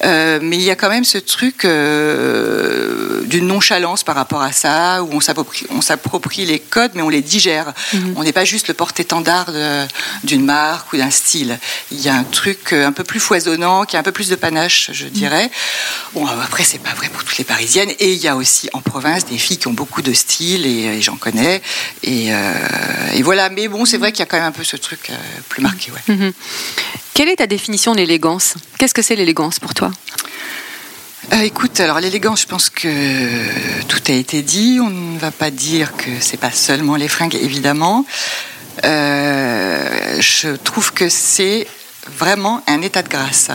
euh, 0.04 0.38
mais 0.42 0.56
il 0.56 0.62
y 0.62 0.70
a 0.70 0.76
quand 0.76 0.90
même 0.90 1.04
ce 1.04 1.18
truc 1.18 1.64
euh, 1.64 3.22
d'une 3.24 3.46
nonchalance 3.46 4.04
par 4.04 4.14
rapport 4.14 4.42
à 4.42 4.52
ça 4.52 5.02
où 5.02 5.10
on 5.14 5.80
s'approprie 5.80 6.44
les 6.44 6.58
codes 6.58 6.92
mais 6.94 7.02
on 7.02 7.08
les 7.08 7.22
digère. 7.22 7.72
On 8.16 8.22
n'est 8.24 8.32
pas 8.32 8.44
juste 8.44 8.68
le 8.68 8.74
porte-étendard 8.74 9.52
de- 9.52 9.86
d'une 10.24 10.44
marque 10.44 10.92
ou 10.92 10.96
d'un 10.96 11.10
style. 11.10 11.58
Il 11.90 12.00
y 12.00 12.08
a 12.08 12.14
un 12.14 12.24
truc 12.24 12.72
euh, 12.72 12.86
un 12.86 12.92
peu 12.92 13.04
plus 13.04 13.20
foisonnant 13.20 13.84
qui 13.84 13.96
a 13.96 14.00
un 14.00 14.02
peu 14.02 14.12
plus 14.12 14.28
de 14.28 14.36
panache 14.36 14.90
je 14.92 15.06
dirais 15.06 15.50
Bon, 16.14 16.26
après, 16.26 16.64
c'est 16.64 16.78
pas 16.78 16.94
vrai 16.94 17.08
pour 17.08 17.24
toutes 17.24 17.38
les 17.38 17.44
Parisiennes. 17.44 17.90
Et 17.98 18.12
il 18.12 18.18
y 18.18 18.28
a 18.28 18.36
aussi 18.36 18.68
en 18.72 18.80
province 18.80 19.24
des 19.26 19.38
filles 19.38 19.58
qui 19.58 19.68
ont 19.68 19.72
beaucoup 19.72 20.02
de 20.02 20.12
style, 20.12 20.66
et, 20.66 20.98
et 20.98 21.02
j'en 21.02 21.16
connais. 21.16 21.62
Et, 22.02 22.34
euh, 22.34 22.52
et 23.14 23.22
voilà. 23.22 23.48
Mais 23.48 23.68
bon, 23.68 23.84
c'est 23.84 23.98
vrai 23.98 24.12
qu'il 24.12 24.20
y 24.20 24.22
a 24.22 24.26
quand 24.26 24.38
même 24.38 24.46
un 24.46 24.52
peu 24.52 24.64
ce 24.64 24.76
truc 24.76 25.10
euh, 25.10 25.16
plus 25.48 25.62
marqué. 25.62 25.90
Ouais. 25.90 26.32
Quelle 27.14 27.28
est 27.28 27.36
ta 27.36 27.46
définition 27.46 27.92
de 27.92 27.98
l'élégance? 27.98 28.54
Qu'est-ce 28.78 28.94
que 28.94 29.02
c'est 29.02 29.16
l'élégance 29.16 29.58
pour 29.58 29.74
toi? 29.74 29.90
Euh, 31.32 31.40
écoute, 31.42 31.78
alors 31.80 32.00
l'élégance, 32.00 32.42
je 32.42 32.46
pense 32.46 32.68
que 32.68 32.88
tout 33.86 34.00
a 34.08 34.12
été 34.12 34.42
dit. 34.42 34.78
On 34.80 34.90
ne 34.90 35.18
va 35.18 35.30
pas 35.30 35.50
dire 35.50 35.96
que 35.96 36.10
c'est 36.20 36.36
pas 36.36 36.50
seulement 36.50 36.96
les 36.96 37.08
fringues, 37.08 37.36
évidemment. 37.36 38.04
Euh, 38.84 40.20
je 40.20 40.56
trouve 40.56 40.92
que 40.92 41.08
c'est 41.08 41.66
vraiment 42.08 42.62
un 42.66 42.82
état 42.82 43.02
de 43.02 43.08
grâce. 43.08 43.50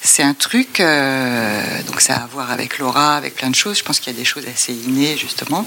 C'est 0.00 0.22
un 0.22 0.34
truc, 0.34 0.80
euh, 0.80 1.62
donc 1.86 2.00
ça 2.00 2.14
a 2.14 2.22
à 2.22 2.26
voir 2.26 2.50
avec 2.50 2.78
l'aura, 2.78 3.16
avec 3.16 3.34
plein 3.34 3.50
de 3.50 3.54
choses. 3.54 3.78
Je 3.78 3.84
pense 3.84 4.00
qu'il 4.00 4.12
y 4.12 4.16
a 4.16 4.18
des 4.18 4.24
choses 4.24 4.44
assez 4.52 4.72
innées, 4.72 5.16
justement. 5.16 5.64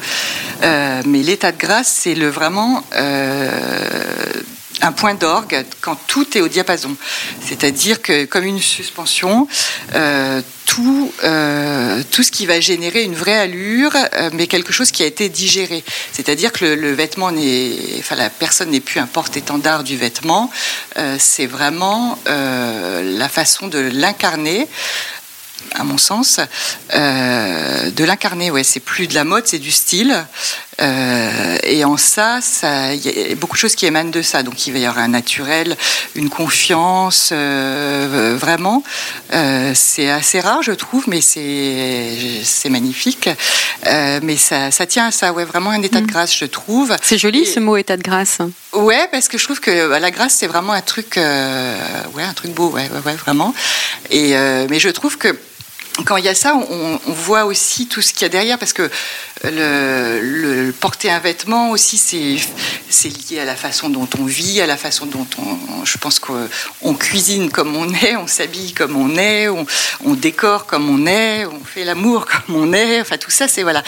Euh, 0.63 1.01
mais 1.05 1.23
l'état 1.23 1.51
de 1.51 1.57
grâce, 1.57 1.87
c'est 1.87 2.15
le 2.15 2.29
vraiment 2.29 2.83
euh, 2.95 3.49
un 4.81 4.91
point 4.91 5.13
d'orgue 5.13 5.65
quand 5.81 5.97
tout 6.07 6.37
est 6.37 6.41
au 6.41 6.47
diapason. 6.47 6.95
C'est-à-dire 7.45 8.01
que 8.01 8.25
comme 8.25 8.45
une 8.45 8.59
suspension, 8.59 9.47
euh, 9.93 10.41
tout, 10.65 11.11
euh, 11.23 12.01
tout 12.11 12.23
ce 12.23 12.31
qui 12.31 12.45
va 12.45 12.59
générer 12.59 13.03
une 13.03 13.15
vraie 13.15 13.37
allure, 13.37 13.91
euh, 13.95 14.29
mais 14.33 14.47
quelque 14.47 14.71
chose 14.71 14.91
qui 14.91 15.03
a 15.03 15.05
été 15.05 15.29
digéré. 15.29 15.83
C'est-à-dire 16.13 16.51
que 16.51 16.65
le, 16.65 16.93
vêtement 16.93 17.31
n'est, 17.31 17.75
enfin 17.99 18.15
la 18.15 18.29
personne 18.29 18.69
n'est 18.69 18.79
plus 18.79 18.99
un 18.99 19.07
porte-étendard 19.07 19.83
du 19.83 19.97
vêtement. 19.97 20.49
C'est 21.19 21.47
vraiment 21.47 22.17
la 22.25 23.29
façon 23.29 23.67
de 23.67 23.79
l'incarner 23.79 24.67
à 25.75 25.83
mon 25.83 25.97
sens, 25.97 26.39
de 26.93 28.03
l'incarner. 28.03 28.51
Ouais, 28.51 28.63
c'est 28.63 28.79
plus 28.79 29.07
de 29.07 29.15
la 29.15 29.23
mode, 29.23 29.47
c'est 29.47 29.59
du 29.59 29.71
style. 29.71 30.25
Euh, 30.81 31.57
et 31.63 31.85
en 31.85 31.95
ça, 31.97 32.39
ça, 32.41 32.93
il 32.93 33.05
y 33.05 33.31
a 33.31 33.35
beaucoup 33.35 33.55
de 33.55 33.59
choses 33.59 33.75
qui 33.75 33.85
émanent 33.85 34.09
de 34.09 34.21
ça. 34.21 34.41
Donc, 34.43 34.65
il 34.65 34.73
va 34.73 34.79
y 34.79 34.85
avoir 34.85 35.03
un 35.03 35.09
naturel, 35.09 35.77
une 36.15 36.29
confiance, 36.29 37.29
euh, 37.31 38.35
vraiment. 38.39 38.83
Euh, 39.33 39.73
c'est 39.75 40.09
assez 40.09 40.39
rare, 40.39 40.63
je 40.63 40.71
trouve, 40.71 41.05
mais 41.07 41.21
c'est 41.21 42.69
magnifique. 42.69 43.29
Mais 43.85 44.37
ça, 44.37 44.71
ça 44.71 44.85
tient 44.85 45.07
à 45.07 45.11
ça, 45.11 45.33
ouais, 45.33 45.45
vraiment 45.45 45.69
un 45.71 45.81
état 45.81 46.01
de 46.01 46.07
grâce, 46.07 46.35
je 46.35 46.45
trouve. 46.45 46.95
C'est 47.01 47.17
joli 47.17 47.41
Et- 47.41 47.45
ce 47.45 47.59
mot 47.59 47.77
état 47.77 47.97
de 47.97 48.03
grâce. 48.03 48.39
Ouais, 48.73 49.07
parce 49.11 49.27
que 49.27 49.37
je 49.37 49.43
trouve 49.43 49.59
que 49.59 49.89
bah, 49.89 49.99
la 49.99 50.11
grâce 50.11 50.35
c'est 50.39 50.47
vraiment 50.47 50.71
un 50.73 50.81
truc, 50.81 51.15
ouais, 51.17 52.23
un 52.23 52.33
truc 52.33 52.51
beau, 52.51 52.69
ouais, 52.69 52.89
ouais, 52.91 53.01
ouais, 53.05 53.15
vraiment. 53.15 53.53
Et 54.09 54.33
mais 54.69 54.79
je 54.79 54.89
trouve 54.89 55.17
que 55.17 55.35
quand 56.05 56.15
il 56.17 56.23
y 56.25 56.29
a 56.29 56.35
ça, 56.35 56.55
on, 56.55 56.99
on 57.05 57.11
voit 57.11 57.43
aussi 57.45 57.87
tout 57.87 58.01
ce 58.01 58.13
qu'il 58.13 58.21
y 58.23 58.25
a 58.25 58.29
derrière, 58.29 58.57
parce 58.57 58.71
que 58.73 58.89
le, 59.43 60.19
le- 60.21 60.71
porter 60.71 61.09
un 61.11 61.19
vêtement 61.19 61.71
aussi, 61.71 61.97
c'est 61.97 63.09
lié 63.09 63.39
à 63.39 63.45
la 63.45 63.55
façon 63.55 63.89
dont 63.89 64.07
on 64.19 64.25
vit, 64.25 64.61
à 64.61 64.67
la 64.67 64.77
façon 64.77 65.05
dont 65.05 65.27
on, 65.37 65.85
je 65.85 65.97
pense 65.97 66.19
qu'on 66.19 66.93
cuisine 66.95 67.49
comme 67.51 67.75
on 67.75 67.91
est, 67.93 68.15
on 68.15 68.27
s'habille 68.27 68.73
comme 68.73 68.95
on 68.95 69.17
est, 69.17 69.47
on, 69.49 69.65
on 70.05 70.13
décore 70.13 70.65
comme 70.65 70.89
on 70.89 71.05
est, 71.07 71.45
on 71.45 71.59
fait 71.63 71.83
l'amour 71.83 72.25
comme 72.25 72.55
on 72.55 72.73
est, 72.73 73.01
enfin 73.01 73.17
tout 73.17 73.31
ça, 73.31 73.47
c'est 73.47 73.63
voilà. 73.63 73.83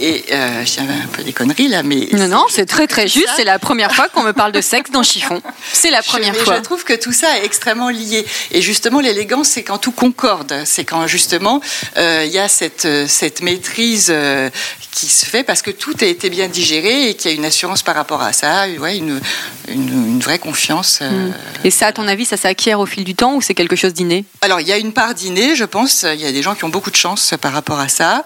Et 0.00 0.24
euh, 0.32 0.64
je 0.64 0.72
dis 0.72 0.80
un 0.80 1.06
peu 1.12 1.22
des 1.22 1.32
conneries 1.32 1.68
là, 1.68 1.82
mais 1.82 2.08
Non, 2.12 2.28
non, 2.28 2.44
c'est 2.48 2.66
très 2.66 2.86
très 2.86 3.08
juste. 3.08 3.30
C'est 3.36 3.44
la 3.44 3.58
première 3.58 3.94
fois 3.94 4.08
qu'on 4.08 4.22
me 4.22 4.32
parle 4.32 4.52
de 4.52 4.60
sexe 4.60 4.90
dans 4.90 5.02
Chiffon. 5.02 5.42
C'est 5.72 5.90
la 5.90 6.02
première 6.02 6.34
je, 6.34 6.40
fois. 6.40 6.56
Je 6.56 6.62
trouve 6.62 6.84
que 6.84 6.94
tout 6.94 7.12
ça 7.12 7.38
est 7.38 7.44
extrêmement 7.44 7.90
lié. 7.90 8.24
Et 8.52 8.62
justement, 8.62 9.00
l'élégance, 9.00 9.48
c'est 9.48 9.62
quand 9.62 9.78
tout 9.78 9.92
concorde. 9.92 10.54
C'est 10.64 10.84
quand 10.84 11.06
justement 11.06 11.60
euh, 11.96 12.24
il 12.26 12.32
y 12.32 12.38
a 12.38 12.48
cette, 12.48 12.84
euh, 12.84 13.06
cette 13.08 13.42
maîtrise 13.42 14.08
euh, 14.10 14.48
qui 14.92 15.06
se 15.06 15.24
fait 15.24 15.42
parce 15.42 15.62
que 15.62 15.70
tout 15.70 15.94
a 16.02 16.04
été 16.04 16.28
bien 16.30 16.48
digéré 16.48 17.08
et 17.08 17.14
qu'il 17.14 17.30
y 17.30 17.34
a 17.34 17.36
une 17.36 17.46
assurance 17.46 17.82
par 17.82 17.94
rapport 17.94 18.22
à 18.22 18.32
ça, 18.34 18.66
ouais, 18.78 18.98
une, 18.98 19.20
une, 19.68 19.88
une 19.88 20.20
vraie 20.20 20.38
confiance. 20.38 20.98
euh. 21.00 21.30
Et 21.64 21.70
ça, 21.70 21.86
à 21.86 21.92
ton 21.92 22.06
avis, 22.06 22.26
ça 22.26 22.36
s'acquiert 22.36 22.78
au 22.78 22.84
fil 22.86 23.02
du 23.02 23.14
temps 23.14 23.34
ou 23.34 23.40
c'est 23.40 23.54
quelque 23.54 23.74
chose 23.74 23.94
d'inné? 23.94 24.26
Alors, 24.42 24.60
il 24.60 24.68
y 24.68 24.72
a 24.72 24.76
une 24.76 24.92
part 24.92 25.14
d'inné, 25.14 25.56
je 25.56 25.64
pense. 25.64 26.04
Il 26.04 26.20
y 26.20 26.26
a 26.26 26.30
des 26.30 26.42
gens 26.42 26.54
qui 26.54 26.64
ont 26.64 26.68
beaucoup 26.68 26.90
de 26.90 26.96
chance 26.96 27.32
par 27.40 27.52
rapport 27.54 27.80
à 27.80 27.88
ça. 27.88 28.24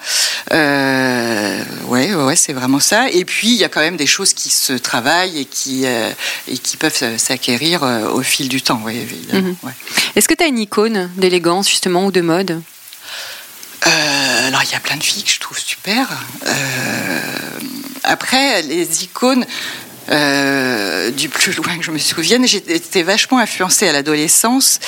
Euh, 0.52 1.62
ouais, 1.87 2.12
ouais, 2.14 2.37
c'est 2.37 2.52
vraiment 2.52 2.81
ça. 2.81 3.11
Et 3.11 3.24
puis, 3.24 3.48
il 3.48 3.59
y 3.59 3.64
a 3.64 3.68
quand 3.68 3.81
même 3.81 3.96
des 3.96 4.07
choses 4.07 4.33
qui 4.33 4.50
se 4.50 4.72
travaillent 4.72 5.38
et 5.38 5.44
qui, 5.44 5.83
euh, 5.87 6.11
et 6.48 6.59
qui 6.59 6.76
peuvent 6.76 7.16
s'acquérir 7.16 7.85
euh, 7.85 8.11
au 8.11 8.22
fil 8.22 8.48
du 8.48 8.61
temps, 8.61 8.81
ouais, 8.85 8.96
évidemment. 8.96 9.48
Mhm. 9.48 9.57
ouais. 9.62 9.72
Est-ce 10.16 10.26
que 10.26 10.35
tu 10.35 10.42
as 10.42 10.48
une 10.48 10.59
icône 10.59 11.11
d'élégance 11.16 11.68
justement 11.70 12.07
ou 12.07 12.11
de 12.11 12.22
mode? 12.22 12.61
Euh, 13.87 13.90
alors, 14.46 14.62
il 14.62 14.70
y 14.70 14.76
a 14.76 14.80
plein 14.80 14.96
de 14.96 15.02
filles 15.02 15.24
que 15.24 15.30
je 15.30 15.40
trouve 15.40 15.59
super. 15.59 16.09
Euh, 16.46 17.20
après, 18.04 18.62
les 18.62 19.04
icônes. 19.04 19.44
Euh, 20.09 21.11
du 21.11 21.28
plus 21.28 21.56
loin 21.56 21.76
que 21.76 21.82
je 21.82 21.90
me 21.90 21.98
souvienne, 21.98 22.46
j'étais 22.46 23.02
vachement 23.02 23.40
influencée 23.40 23.88
à 23.88 23.92
l'adolescence, 23.92 24.78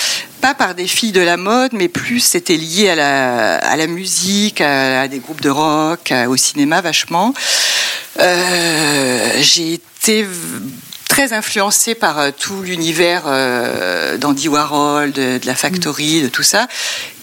pas 0.41 0.55
par 0.55 0.77
des 0.77 0.87
filles 0.87 1.11
de 1.11 1.21
la 1.21 1.37
mode, 1.37 1.73
mais 1.73 1.89
plus 1.89 2.21
c'était 2.21 2.57
lié 2.57 2.91
à 2.91 3.77
la, 3.77 3.87
musique, 3.89 4.61
à, 4.61 5.09
des 5.09 5.19
groupes 5.19 5.41
de 5.41 5.51
rock, 5.51 6.15
au 6.29 6.37
cinéma 6.37 6.83
vachement. 6.83 7.35
Euh, 8.21 9.43
j'ai 9.43 9.73
été 9.75 10.25
très 11.19 11.33
influencé 11.33 11.97
par 11.97 12.21
euh, 12.21 12.31
tout 12.31 12.63
l'univers 12.63 13.25
euh, 13.27 14.19
d'Andy 14.19 14.47
Warhol, 14.47 15.11
de, 15.11 15.41
la 15.45 15.57
Factory, 15.57 16.23
de 16.23 16.29
tout 16.29 16.45
ça. 16.45 16.69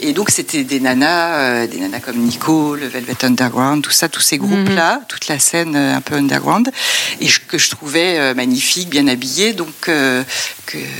Et 0.01 0.11
donc 0.11 0.31
c'était 0.31 0.65
des 0.65 0.81
nanas, 0.81 1.35
euh, 1.35 1.67
des 1.67 1.79
nanas 1.79 2.01
comme 2.01 2.17
Nico, 2.17 2.75
le 2.75 2.87
Velvet 2.87 3.23
Underground, 3.23 3.81
tout 3.81 3.91
ça, 3.91 4.09
tous 4.09 4.19
ces 4.19 4.37
groupes-là, 4.37 4.97
mhm. 4.97 5.05
toute 5.07 5.29
la 5.29 5.39
scène 5.39 5.77
un 5.77 6.01
peu 6.01 6.15
underground, 6.15 6.69
et 7.21 7.27
que 7.47 7.57
je 7.57 7.69
trouvais 7.69 8.33
magnifique, 8.33 8.89
bien 8.89 9.07
habillée, 9.07 9.53
donc 9.53 9.89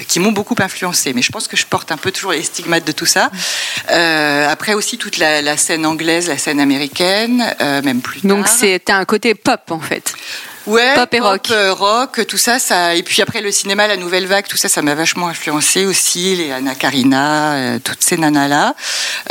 qui 0.08 0.19
m'ont 0.21 0.31
beaucoup 0.31 0.55
influencé. 0.58 1.12
Mais 1.12 1.21
je 1.21 1.34
pense 1.34 1.49
que 1.49 1.58
je 1.58 1.65
porte 1.65 1.91
un 1.91 1.97
peu 1.97 2.12
toujours 2.12 2.31
les 2.31 2.43
stigmates 2.43 2.88
de 2.88 2.93
tout 2.93 3.05
ça. 3.05 3.29
après 3.89 4.73
aussi 4.73 4.97
toute 4.97 5.17
la, 5.17 5.58
scène 5.58 5.86
anglaise, 5.86 6.29
la 6.29 6.38
scène 6.38 6.62
américaine, 6.62 7.43
même 7.60 7.99
plus 7.99 8.21
tard. 8.21 8.29
Donc 8.29 8.47
c'était 8.47 8.93
un 8.93 9.03
côté 9.03 9.36
pop 9.36 9.69
en 9.69 9.81
fait. 9.81 10.13
Ouais, 10.67 10.95
pop 10.95 11.13
et 11.13 11.19
rock. 11.19 11.51
Euh, 11.51 11.73
rock, 11.73 12.25
tout 12.28 12.38
ça, 12.38 12.58
ça. 12.58 12.95
Et 12.95 13.04
puis 13.04 13.21
après 13.21 13.41
le 13.41 13.51
cinéma, 13.51 13.88
la 13.88 13.97
nouvelle 13.97 14.25
vague, 14.25 14.47
tout 14.47 14.58
ça, 14.58 14.67
ça 14.67 14.82
m'a 14.82 14.95
vachement 14.95 15.28
influencé 15.28 15.86
aussi. 15.86 16.36
Les 16.36 16.51
Anna 16.51 16.73
Karina, 16.73 17.54
euh, 17.54 17.80
toutes 17.84 18.01
ces 18.01 18.17
nanas 18.17 18.47
là, 18.47 18.75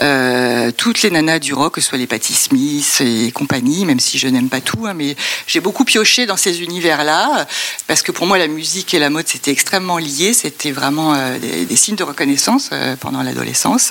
euh, 0.00 0.70
toutes 0.70 1.02
les 1.02 1.10
nanas 1.10 1.40
du 1.40 1.52
rock, 1.52 1.74
que 1.74 1.80
ce 1.80 1.88
soit 1.88 1.98
les 1.98 2.06
Patti 2.06 2.34
Smith 2.34 3.00
et 3.00 3.32
compagnie, 3.32 3.84
même 3.84 3.98
si 3.98 4.16
je 4.16 4.28
n'aime 4.28 4.48
pas 4.48 4.60
tout, 4.60 4.86
hein, 4.86 4.94
mais 4.94 5.16
j'ai 5.48 5.58
beaucoup 5.58 5.84
pioché 5.84 6.24
dans 6.26 6.36
ces 6.36 6.62
univers-là 6.62 7.48
parce 7.88 8.02
que 8.02 8.12
pour 8.12 8.28
moi 8.28 8.38
la 8.38 8.46
musique 8.46 8.94
et 8.94 9.00
la 9.00 9.10
mode 9.10 9.26
c'était 9.26 9.50
extrêmement 9.50 9.98
lié. 9.98 10.34
C'était 10.34 10.70
vraiment 10.70 11.14
des, 11.38 11.76
signes 11.76 11.96
de 11.96 12.04
reconnaissance 12.04 12.70
pendant 13.00 13.22
l'adolescence 13.24 13.90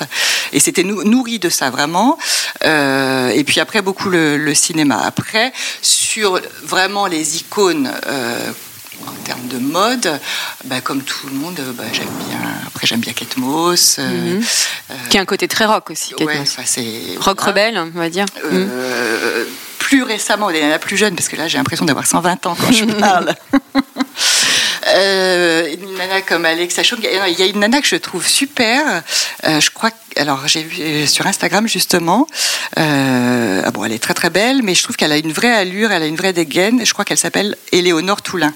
et 0.53 0.61
c'était 0.61 0.83
nourri 0.83 1.39
de 1.39 1.49
ça 1.49 1.69
vraiment. 1.69 2.17
et 2.63 3.43
puis 3.45 3.59
après 3.59 3.81
beaucoup 3.81 4.09
le, 4.09 4.37
le 4.37 4.53
cinéma. 4.53 5.01
Après 5.03 5.51
sur 5.81 6.39
vraiment 6.63 7.07
les 7.07 7.32
icônes 7.35 7.91
euh, 8.07 8.51
en 9.07 9.23
termes 9.23 9.47
de 9.47 9.57
mode, 9.57 10.19
bah, 10.65 10.81
comme 10.81 11.01
tout 11.01 11.27
le 11.27 11.33
monde, 11.33 11.59
bah, 11.77 11.83
j'aime 11.91 12.07
bien. 12.29 12.39
Après, 12.67 12.87
j'aime 12.87 12.99
bien 12.99 13.13
Kate 13.13 13.37
Moss. 13.37 13.97
Euh, 13.99 14.35
mhm. 14.35 14.43
euh, 14.91 14.93
qui 15.09 15.17
a 15.17 15.21
un 15.21 15.25
côté 15.25 15.47
très 15.47 15.65
rock 15.65 15.89
aussi. 15.89 16.13
Kate 16.13 16.27
Moss. 16.37 16.57
rock 17.19 17.39
rebelle, 17.41 17.77
on 17.77 17.99
va 17.99 18.09
dire. 18.09 18.25
Mhm. 18.49 18.69
Plus 19.79 20.03
récemment, 20.03 20.49
il 20.49 20.57
y 20.57 20.65
en 20.65 20.71
a 20.71 20.79
plus 20.79 20.97
jeune, 20.97 21.15
parce 21.15 21.27
que 21.27 21.35
là, 21.35 21.47
j'ai 21.47 21.57
l'impression 21.57 21.85
d'avoir 21.85 22.07
120 22.07 22.45
ans 22.45 22.55
quand 22.59 22.71
je 22.71 22.85
parle. 22.99 23.35
Une 24.85 25.97
nana 25.97 26.21
comme 26.21 26.45
Alexa 26.45 26.83
Chung. 26.83 26.99
Il 27.03 27.39
y 27.39 27.41
a 27.41 27.45
une 27.45 27.59
nana 27.59 27.81
que 27.81 27.87
je 27.87 27.95
trouve 27.95 28.27
super. 28.27 29.03
je 29.43 29.69
crois 29.69 29.91
alors 30.17 30.47
j'ai 30.47 30.63
vu 30.63 31.07
sur 31.07 31.25
Instagram 31.27 31.67
justement. 31.67 32.27
ah 32.75 33.71
bon, 33.71 33.85
elle 33.85 33.93
est 33.93 34.03
très 34.03 34.13
très 34.13 34.29
belle, 34.29 34.61
mais 34.63 34.75
je 34.75 34.83
trouve 34.83 34.95
qu'elle 34.95 35.11
a 35.11 35.17
une 35.17 35.33
vraie 35.33 35.53
allure, 35.53 35.91
elle 35.91 36.03
a 36.03 36.07
une 36.07 36.15
vraie 36.15 36.33
dégaine. 36.33 36.85
Je 36.85 36.93
crois 36.93 37.05
qu'elle 37.05 37.17
s'appelle 37.17 37.55
Éléonore 37.71 38.21
Toulin. 38.21 38.53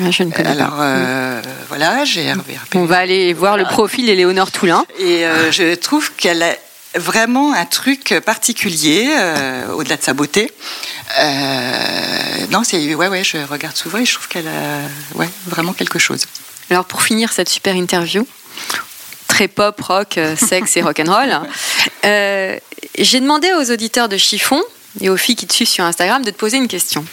Ah, 0.00 0.10
je 0.10 0.22
ne 0.22 0.30
connais 0.30 0.48
Alors, 0.48 0.78
euh, 0.80 1.42
voilà, 1.68 2.04
j'ai 2.04 2.32
On 2.74 2.86
va 2.86 2.98
aller 2.98 3.34
voir 3.34 3.56
le 3.58 3.64
profil 3.64 4.06
d'Éléonore 4.06 4.50
Toulin. 4.50 4.84
Et 4.98 5.24
je 5.50 5.74
trouve 5.74 6.12
qu'elle 6.14 6.42
a 6.42 6.54
vraiment 6.94 7.52
un 7.54 7.64
truc 7.64 8.14
particulier, 8.24 9.08
au-delà 9.74 9.96
de 9.96 10.02
sa 10.02 10.12
beauté. 10.14 10.52
non, 12.50 12.64
c'est 12.64 12.94
ouais, 12.94 13.08
ouais, 13.08 13.24
je 13.24 13.38
regarde 13.38 13.76
souvent 13.76 13.98
et 13.98 14.04
je 14.04 14.14
trouve 14.14 14.28
qu'elle 14.28 14.48
a 14.48 15.18
ouais, 15.18 15.28
vraiment 15.46 15.72
quelque 15.72 15.98
chose. 15.98 16.26
Alors, 16.70 16.84
pour 16.84 17.02
finir 17.02 17.32
cette 17.32 17.48
super 17.48 17.74
interview, 17.74 18.26
très 19.32 19.48
pop, 19.48 19.80
rock, 19.80 20.18
euh, 20.18 20.36
sexe 20.36 20.76
et 20.76 20.82
rock'n'roll. 20.82 21.40
Euh, 22.04 22.56
j'ai 22.98 23.20
demandé 23.20 23.50
aux 23.54 23.70
auditeurs 23.70 24.08
de 24.08 24.16
Chiffon 24.16 24.60
et 25.00 25.08
aux 25.08 25.16
filles 25.16 25.36
qui 25.36 25.46
te 25.46 25.54
suivent 25.54 25.68
sur 25.68 25.84
Instagram 25.84 26.24
de 26.24 26.30
te 26.30 26.36
poser 26.36 26.56
une 26.56 26.68
question. 26.68 27.04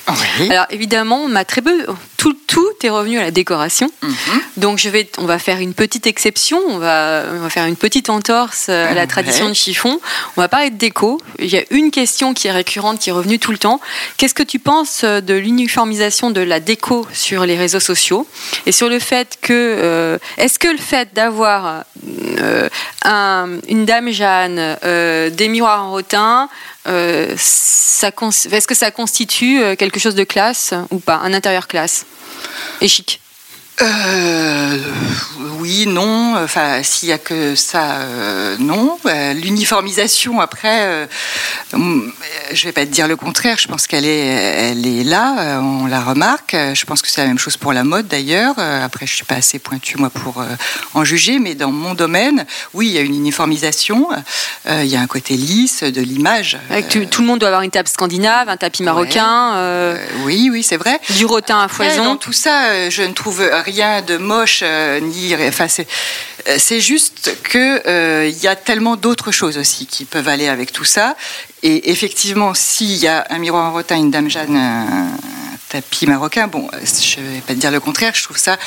Alors 0.50 0.66
évidemment, 0.70 1.24
on 1.24 1.28
m'a 1.28 1.46
très 1.46 1.62
peu, 1.62 1.86
tout, 2.18 2.38
tout 2.48 2.70
est 2.84 2.90
revenu 2.90 3.18
à 3.20 3.24
la 3.24 3.32
décoration. 3.32 3.90
Mhm. 4.02 4.42
Donc 4.58 4.78
je 4.80 4.90
vais, 4.90 5.10
on 5.18 5.26
va 5.26 5.40
faire 5.40 5.60
une 5.60 5.74
petite 5.74 6.08
exception, 6.08 6.60
on 6.68 6.78
va, 6.78 7.24
on 7.32 7.40
va 7.40 7.50
faire 7.50 7.66
une 7.66 7.78
petite 7.78 8.10
entorse 8.10 8.70
à 8.70 8.94
la 8.94 9.08
tradition 9.08 9.48
de 9.48 9.54
chiffon. 9.54 10.00
On 10.36 10.42
va 10.42 10.48
parler 10.48 10.70
de 10.70 10.78
déco. 10.78 11.22
Il 11.40 11.48
y 11.48 11.58
a 11.58 11.64
une 11.70 11.92
question 11.92 12.34
qui 12.34 12.48
est 12.48 12.52
récurrente, 12.52 13.00
qui 13.00 13.10
est 13.10 13.14
revenue 13.14 13.40
tout 13.40 13.52
le 13.52 13.58
temps. 13.58 13.80
Qu'est-ce 14.18 14.34
que 14.34 14.44
tu 14.44 14.60
penses 14.60 15.04
de 15.04 15.34
l'uniformisation 15.34 16.32
de 16.32 16.42
la 16.42 16.60
déco 16.60 17.08
sur 17.14 17.46
les 17.46 17.58
réseaux 17.58 17.80
sociaux 17.80 18.28
et 18.66 18.72
sur 18.72 18.90
le 18.90 19.00
fait 19.00 19.38
que, 19.42 19.54
euh, 19.54 20.18
est-ce 20.38 20.60
que 20.60 20.68
le 20.68 20.78
fait 20.78 21.14
d'avoir 21.14 21.84
euh, 22.40 22.70
une 23.68 23.86
dame 23.86 24.12
Jeanne, 24.12 24.78
euh, 24.84 25.30
des 25.30 25.48
miroirs 25.48 25.84
en 25.86 25.92
rotin, 25.92 26.50
est-ce 26.90 28.68
que 28.68 28.76
ça 28.76 28.92
constitue 28.92 29.62
quelque 29.78 30.00
chose 30.00 30.16
de 30.16 30.24
classe 30.24 30.74
ou 30.90 31.00
pas, 31.00 31.16
un 31.18 31.34
intérieur 31.34 31.68
classe? 31.68 32.06
Et 32.82 32.88
chic? 32.88 33.22
Euh, 33.82 34.78
oui, 35.80 35.92
non. 35.92 36.36
Enfin, 36.36 36.84
s'il 36.84 37.10
y 37.10 37.12
a 37.12 37.18
que 37.18 37.56
ça, 37.56 38.00
euh, 38.02 38.56
non. 38.60 38.98
Euh, 39.06 39.34
l'uniformisation, 39.34 40.40
après, 40.42 40.82
euh, 40.84 41.06
je 42.52 42.66
vais 42.66 42.72
pas 42.72 42.86
te 42.86 42.92
dire 42.92 43.08
le 43.08 43.16
contraire. 43.16 43.58
Je 43.60 43.68
pense 43.68 43.88
qu'elle 43.88 44.06
est, 44.06 44.26
elle 44.26 44.86
est 44.86 45.04
là. 45.04 45.60
On 45.62 45.86
la 45.86 46.02
remarque. 46.02 46.56
Je 46.74 46.86
pense 46.86 47.02
que 47.02 47.10
c'est 47.10 47.22
la 47.22 47.28
même 47.28 47.40
chose 47.40 47.58
pour 47.58 47.74
la 47.74 47.84
mode, 47.84 48.08
d'ailleurs. 48.08 48.58
Après, 48.60 49.06
je 49.06 49.14
suis 49.14 49.26
pas 49.26 49.36
assez 49.36 49.60
pointue 49.60 49.98
moi 49.98 50.10
pour 50.10 50.44
en 50.94 51.04
juger, 51.04 51.40
mais 51.40 51.56
dans 51.56 51.72
mon 51.72 51.94
domaine, 51.94 52.46
oui, 52.74 52.88
il 52.88 52.94
y 52.94 52.98
a 52.98 53.02
une 53.02 53.16
uniformisation. 53.16 54.10
il 54.68 54.86
y 54.86 54.96
a 54.96 55.02
un 55.02 55.08
côté 55.08 55.36
lisse 55.36 55.84
de 55.84 56.02
l'image. 56.02 56.58
tout 56.90 57.22
le 57.22 57.28
monde 57.28 57.40
doit 57.40 57.50
avoir 57.50 57.62
une 57.64 57.72
table 57.72 57.88
scandinave, 57.88 58.50
un 58.50 58.58
tapis 58.58 58.84
marocain. 58.84 59.98
oui, 60.26 60.50
oui, 60.52 60.64
c'est 60.64 60.78
vrai. 60.78 61.00
Du 61.18 61.26
rotin 61.26 61.60
à 61.60 61.68
foison. 61.68 62.04
dans 62.04 62.18
tout 62.18 62.34
ça, 62.34 62.90
je 62.90 63.04
ne 63.04 63.14
trouve 63.14 63.42
rien 63.66 64.02
de 64.02 64.18
moche, 64.18 64.64
euh, 64.80 65.00
ni. 65.00 65.36
Enfin, 65.36 65.68
euh, 66.48 66.56
c'est 66.58 66.80
juste 66.80 67.38
qu'il 67.50 67.82
euh, 67.86 68.28
il 68.28 68.38
y 68.44 68.48
a 68.48 68.56
tellement 68.56 68.96
d'autres 68.96 69.32
choses 69.32 69.58
aussi 69.58 69.86
qui 69.86 70.06
peuvent 70.06 70.28
aller 70.28 70.48
avec 70.48 70.72
tout 70.72 70.86
ça. 70.86 71.16
Et 71.64 71.92
effectivement, 71.92 72.54
s'il 72.54 72.98
y 72.98 73.08
a 73.08 73.26
un 73.30 73.38
miroir 73.38 73.66
en 73.66 73.74
rotin, 73.74 73.98
une 73.98 74.12
dame 74.12 74.30
Jeanne, 74.30 74.56
un 74.56 75.10
tapis 75.70 76.08
marocain, 76.08 76.48
bon, 76.48 76.70
je 76.74 77.20
ne 77.20 77.28
vais 77.34 77.42
pas 77.42 77.54
te 77.54 77.60
dire 77.60 77.72
le 77.72 77.80
contraire, 77.80 78.14
je 78.16 78.24
trouve 78.24 78.38
ça 78.38 78.58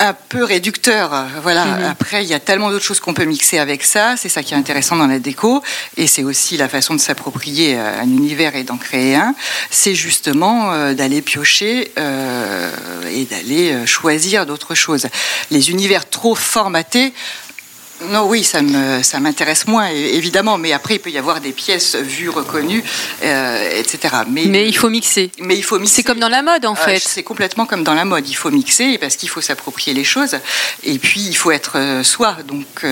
un 0.00 0.14
peu 0.14 0.44
réducteur. 0.44 1.26
Voilà. 1.42 1.64
Mhm. 1.64 1.84
Après, 1.84 2.24
il 2.24 2.28
y 2.28 2.34
a 2.34 2.40
tellement 2.40 2.70
d'autres 2.70 2.84
choses 2.84 3.00
qu'on 3.00 3.14
peut 3.14 3.24
mixer 3.24 3.58
avec 3.58 3.84
ça. 3.84 4.16
C'est 4.16 4.28
ça 4.28 4.42
qui 4.42 4.54
est 4.54 4.56
intéressant 4.56 4.96
dans 4.96 5.06
la 5.06 5.18
déco. 5.18 5.62
Et 5.96 6.06
c'est 6.06 6.24
aussi 6.24 6.56
la 6.56 6.68
façon 6.68 6.94
de 6.94 7.00
s'approprier 7.00 7.76
un 7.76 8.04
univers 8.04 8.56
et 8.56 8.64
d'en 8.64 8.76
créer 8.76 9.14
un. 9.14 9.34
C'est 9.70 9.94
justement 9.94 10.72
euh, 10.72 10.94
d'aller 10.94 11.22
piocher 11.22 11.92
euh, 11.98 12.70
et 13.10 13.24
d'aller 13.24 13.72
euh, 13.72 13.86
choisir 13.86 14.46
d'autres 14.46 14.74
choses. 14.74 15.06
Les 15.50 15.70
univers 15.70 16.08
trop 16.08 16.34
formatés, 16.34 17.12
non, 18.02 18.26
oui, 18.28 18.44
ça 18.44 18.62
me, 18.62 19.02
ça 19.02 19.18
m'intéresse 19.18 19.66
moins, 19.66 19.88
évidemment. 19.88 20.56
Mais 20.56 20.72
après, 20.72 20.94
il 20.94 20.98
peut 21.00 21.10
y 21.10 21.18
avoir 21.18 21.40
des 21.40 21.52
pièces 21.52 21.96
vues, 21.96 22.28
reconnues, 22.28 22.82
euh, 23.24 23.78
etc. 23.78 24.14
Mais, 24.28 24.44
mais 24.46 24.68
il 24.68 24.76
faut 24.76 24.88
mixer. 24.88 25.30
Mais 25.40 25.56
il 25.56 25.62
faut 25.62 25.78
mixer. 25.78 25.96
C'est 25.96 26.02
comme 26.04 26.20
dans 26.20 26.28
la 26.28 26.42
mode, 26.42 26.64
en 26.64 26.72
euh, 26.72 26.76
fait. 26.76 27.00
c'est 27.00 27.24
complètement 27.24 27.66
comme 27.66 27.82
dans 27.82 27.94
la 27.94 28.04
mode. 28.04 28.28
Il 28.28 28.34
faut 28.34 28.50
mixer 28.50 28.98
parce 28.98 29.16
qu'il 29.16 29.28
faut 29.28 29.40
s'approprier 29.40 29.94
les 29.94 30.04
choses. 30.04 30.38
Et 30.84 30.98
puis, 30.98 31.20
il 31.20 31.34
faut 31.34 31.50
être 31.50 31.76
euh, 31.76 32.04
soi. 32.04 32.36
Donc, 32.46 32.84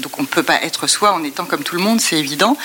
donc 0.00 0.18
on 0.18 0.22
ne 0.22 0.26
peut 0.26 0.42
pas 0.42 0.62
être 0.62 0.88
soi 0.88 1.12
en 1.12 1.22
étant 1.22 1.44
comme 1.44 1.62
tout 1.62 1.76
le 1.76 1.82
monde, 1.82 2.00
c'est 2.00 2.18
évident. 2.18 2.56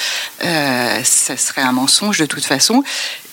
ça 0.41 1.37
serait 1.37 1.61
un 1.61 1.71
mensonge 1.71 2.17
de 2.17 2.25
toute 2.25 2.45
façon. 2.45 2.83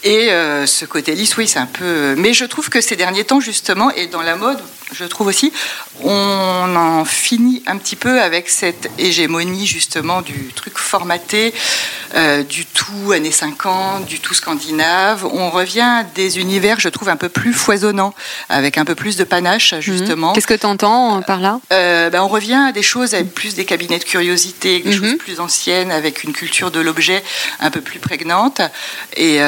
Et 0.04 0.28
ce 0.66 0.84
côté 0.84 1.14
lisse, 1.14 1.36
oui, 1.36 1.48
c'est 1.48 1.58
un 1.58 1.66
peu. 1.66 2.14
Mais 2.16 2.32
je 2.32 2.44
trouve 2.44 2.68
que 2.68 2.80
ces 2.80 2.96
derniers 2.96 3.24
temps, 3.24 3.40
justement, 3.40 3.90
et 3.90 4.06
dans 4.06 4.22
la 4.22 4.36
mode, 4.36 4.58
je 4.92 5.04
trouve 5.04 5.26
aussi, 5.26 5.52
on 6.04 6.76
en 6.76 7.04
finit 7.04 7.62
un 7.66 7.76
petit 7.76 7.96
peu 7.96 8.20
avec 8.20 8.48
cette 8.48 8.88
hégémonie 8.98 9.66
justement 9.66 10.22
du 10.22 10.52
truc 10.54 10.78
formaté, 10.78 11.52
euh, 12.14 12.42
du 12.42 12.66
tout 12.66 13.12
années 13.12 13.32
50, 13.32 14.06
du 14.06 14.20
tout 14.20 14.34
scandinave. 14.34 15.24
On 15.24 15.50
revient 15.50 15.80
à 15.80 16.04
des 16.04 16.38
univers, 16.38 16.78
je 16.78 16.88
trouve, 16.88 17.08
un 17.08 17.16
peu 17.16 17.28
plus 17.28 17.52
foisonnants, 17.52 18.14
avec 18.48 18.78
un 18.78 18.84
peu 18.84 18.94
plus 18.94 19.16
de 19.16 19.24
panache 19.24 19.72
mhm. 19.72 19.80
justement. 19.80 20.32
Qu'est-ce 20.32 20.46
que 20.46 20.54
tu 20.54 20.66
entends 20.66 21.18
euh, 21.18 21.20
par 21.22 21.40
là? 21.40 21.60
Euh, 21.72 22.10
ben, 22.10 22.22
On 22.22 22.28
revient 22.28 22.66
à 22.68 22.72
des 22.72 22.82
choses 22.82 23.14
avec 23.14 23.34
plus 23.34 23.54
des 23.54 23.64
cabinets 23.64 23.98
de 23.98 24.04
curiosité, 24.04 24.80
des 24.80 24.90
mhm. 24.90 25.04
choses 25.04 25.18
plus 25.18 25.40
anciennes, 25.40 25.90
avec 25.90 26.22
une 26.22 26.32
culture 26.32 26.70
de 26.70 26.80
l'objet 26.80 27.22
un 27.58 27.70
peu 27.70 27.80
plus 27.80 27.98
prégnante. 27.98 28.60
Et 29.16 29.38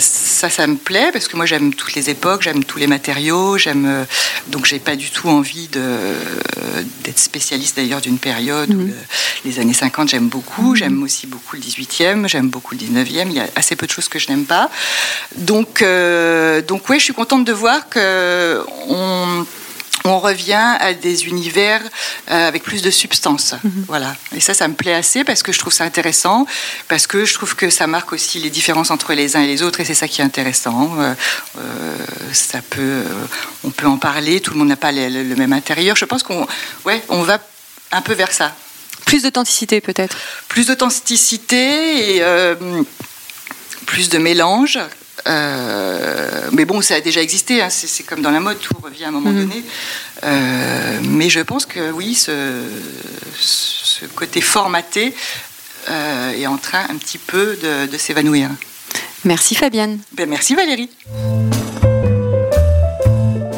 ça, 0.00 0.50
ça 0.50 0.66
me 0.66 0.76
plaît 0.76 1.10
parce 1.12 1.28
que 1.28 1.36
moi 1.36 1.46
j'aime 1.46 1.74
toutes 1.74 1.94
les 1.94 2.10
époques, 2.10 2.42
j'aime 2.42 2.64
tous 2.64 2.78
les 2.78 2.86
matériaux, 2.86 3.58
j'aime 3.58 4.06
donc 4.48 4.56
donc 4.56 4.64
j'ai 4.64 4.78
pas 4.78 4.96
du 4.96 5.10
tout 5.10 5.28
envie 5.28 5.68
d'être 5.68 7.18
spécialiste 7.18 7.76
d'ailleurs 7.76 8.00
d'une 8.00 8.18
période 8.18 8.70
où 8.70 8.78
mhm. 8.78 8.94
les 9.44 9.58
années 9.58 9.74
50 9.74 10.08
j'aime 10.08 10.28
beaucoup, 10.28 10.70
mhm. 10.70 10.76
j'aime 10.76 11.02
aussi 11.02 11.26
beaucoup 11.26 11.56
le 11.56 11.62
18e, 11.62 12.26
j'aime 12.26 12.48
beaucoup 12.48 12.74
le 12.74 12.80
19e, 12.80 13.26
il 13.26 13.34
y 13.34 13.40
a 13.40 13.46
assez 13.54 13.76
peu 13.76 13.86
de 13.86 13.90
choses 13.92 14.08
que 14.08 14.18
je 14.18 14.28
n'aime 14.30 14.46
pas. 14.46 14.70
Donc, 15.36 15.84
donc 16.66 16.88
ouais, 16.88 16.98
je 16.98 17.04
suis 17.04 17.12
contente 17.12 17.44
de 17.44 17.52
voir 17.52 17.90
que 17.90 18.62
on 18.88 19.44
on 20.06 20.18
revient 20.18 20.76
à 20.80 20.94
des 20.94 21.26
univers 21.26 21.82
euh, 22.30 22.48
avec 22.48 22.62
plus 22.62 22.82
de 22.82 22.90
substance. 22.90 23.54
Mhm. 23.62 23.84
Voilà. 23.88 24.16
Et 24.34 24.40
ça, 24.40 24.54
ça 24.54 24.68
me 24.68 24.74
plaît 24.74 24.94
assez 24.94 25.24
parce 25.24 25.42
que 25.42 25.52
je 25.52 25.58
trouve 25.58 25.72
ça 25.72 25.84
intéressant, 25.84 26.46
parce 26.88 27.06
que 27.06 27.24
je 27.24 27.34
trouve 27.34 27.56
que 27.56 27.70
ça 27.70 27.86
marque 27.86 28.12
aussi 28.12 28.38
les 28.38 28.50
différences 28.50 28.90
entre 28.90 29.14
les 29.14 29.36
uns 29.36 29.42
et 29.42 29.46
les 29.46 29.62
autres, 29.62 29.80
et 29.80 29.84
c'est 29.84 29.94
ça 29.94 30.08
qui 30.08 30.20
est 30.20 30.24
intéressant. 30.24 30.90
Euh, 30.98 31.14
euh, 31.58 31.96
ça 32.32 32.60
peut, 32.62 33.02
on 33.64 33.70
peut 33.70 33.86
en 33.86 33.98
parler. 33.98 34.40
Tout 34.40 34.52
le 34.52 34.58
monde 34.58 34.68
n'a 34.68 34.76
pas 34.76 34.92
le, 34.92 35.34
même 35.36 35.52
intérieur. 35.52 35.96
Je 35.96 36.04
pense 36.04 36.22
qu'on, 36.22 36.46
ouais, 36.84 37.02
on 37.08 37.22
va 37.22 37.38
un 37.92 38.02
peu 38.02 38.14
vers 38.14 38.32
ça. 38.32 38.54
Plus 39.04 39.22
d'authenticité, 39.22 39.80
peut-être. 39.80 40.16
Plus 40.48 40.66
d'authenticité 40.66 42.16
et 42.16 42.22
plus 43.86 44.08
de 44.08 44.18
mélange. 44.18 44.78
Euh, 45.26 46.48
mais 46.52 46.64
bon, 46.64 46.80
ça 46.82 46.96
a 46.96 47.00
déjà 47.00 47.20
existé, 47.20 47.60
hein. 47.60 47.68
c'est 47.70 48.04
comme 48.04 48.22
dans 48.22 48.30
la 48.30 48.40
mode, 48.40 48.58
tout 48.60 48.74
revient 48.82 49.04
à 49.04 49.08
un 49.08 49.12
moment 49.12 49.30
mhm. 49.30 49.48
donné. 49.48 49.62
Euh, 50.24 50.98
mais 51.02 51.28
je 51.28 51.40
pense 51.40 51.66
que 51.66 51.90
oui, 51.90 52.14
ce, 52.14 52.62
côté 54.14 54.40
formaté 54.40 55.14
euh, 55.90 56.32
est 56.32 56.46
en 56.46 56.58
train 56.58 56.84
un 56.88 56.96
petit 56.96 57.18
peu 57.18 57.56
de, 57.90 57.98
s'évanouir. 57.98 58.50
Merci 59.24 59.54
Fabienne. 59.54 59.98
Ben, 60.12 60.28
merci 60.28 60.54
Valérie. 60.54 60.90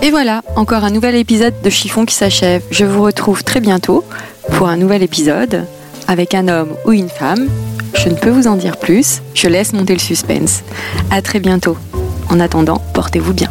Et 0.01 0.11
voilà, 0.11 0.43
encore 0.57 0.85
un 0.85 0.91
nouvel 0.91 1.17
épisode 1.17 1.61
de 1.61 1.71
Chiffon 1.71 2.07
qui 2.07 2.15
s'achève. 2.15 2.63
Je 2.71 2.85
vous 2.85 3.03
retrouve 3.03 3.45
très 3.45 3.61
bientôt 3.61 4.05
pour 4.57 4.69
un 4.69 4.77
nouvel 4.77 5.03
épisode 5.03 5.67
avec 6.07 6.35
un 6.35 6.49
homme 6.49 6.75
ou 6.87 6.93
une 6.93 7.11
femme 7.11 7.49
je 7.95 8.09
ne 8.09 8.15
peux 8.15 8.31
vous 8.31 8.47
en 8.47 8.57
dire 8.57 8.77
plus, 8.77 9.23
je 9.35 9.49
laisse 9.49 9.73
monter 9.73 9.95
le 9.95 9.99
suspense. 10.01 10.63
À 11.11 11.23
très 11.23 11.41
bientôt. 11.41 11.77
En 12.31 12.41
attendant, 12.41 12.83
portez-vous 12.95 13.35
bien. 13.35 13.51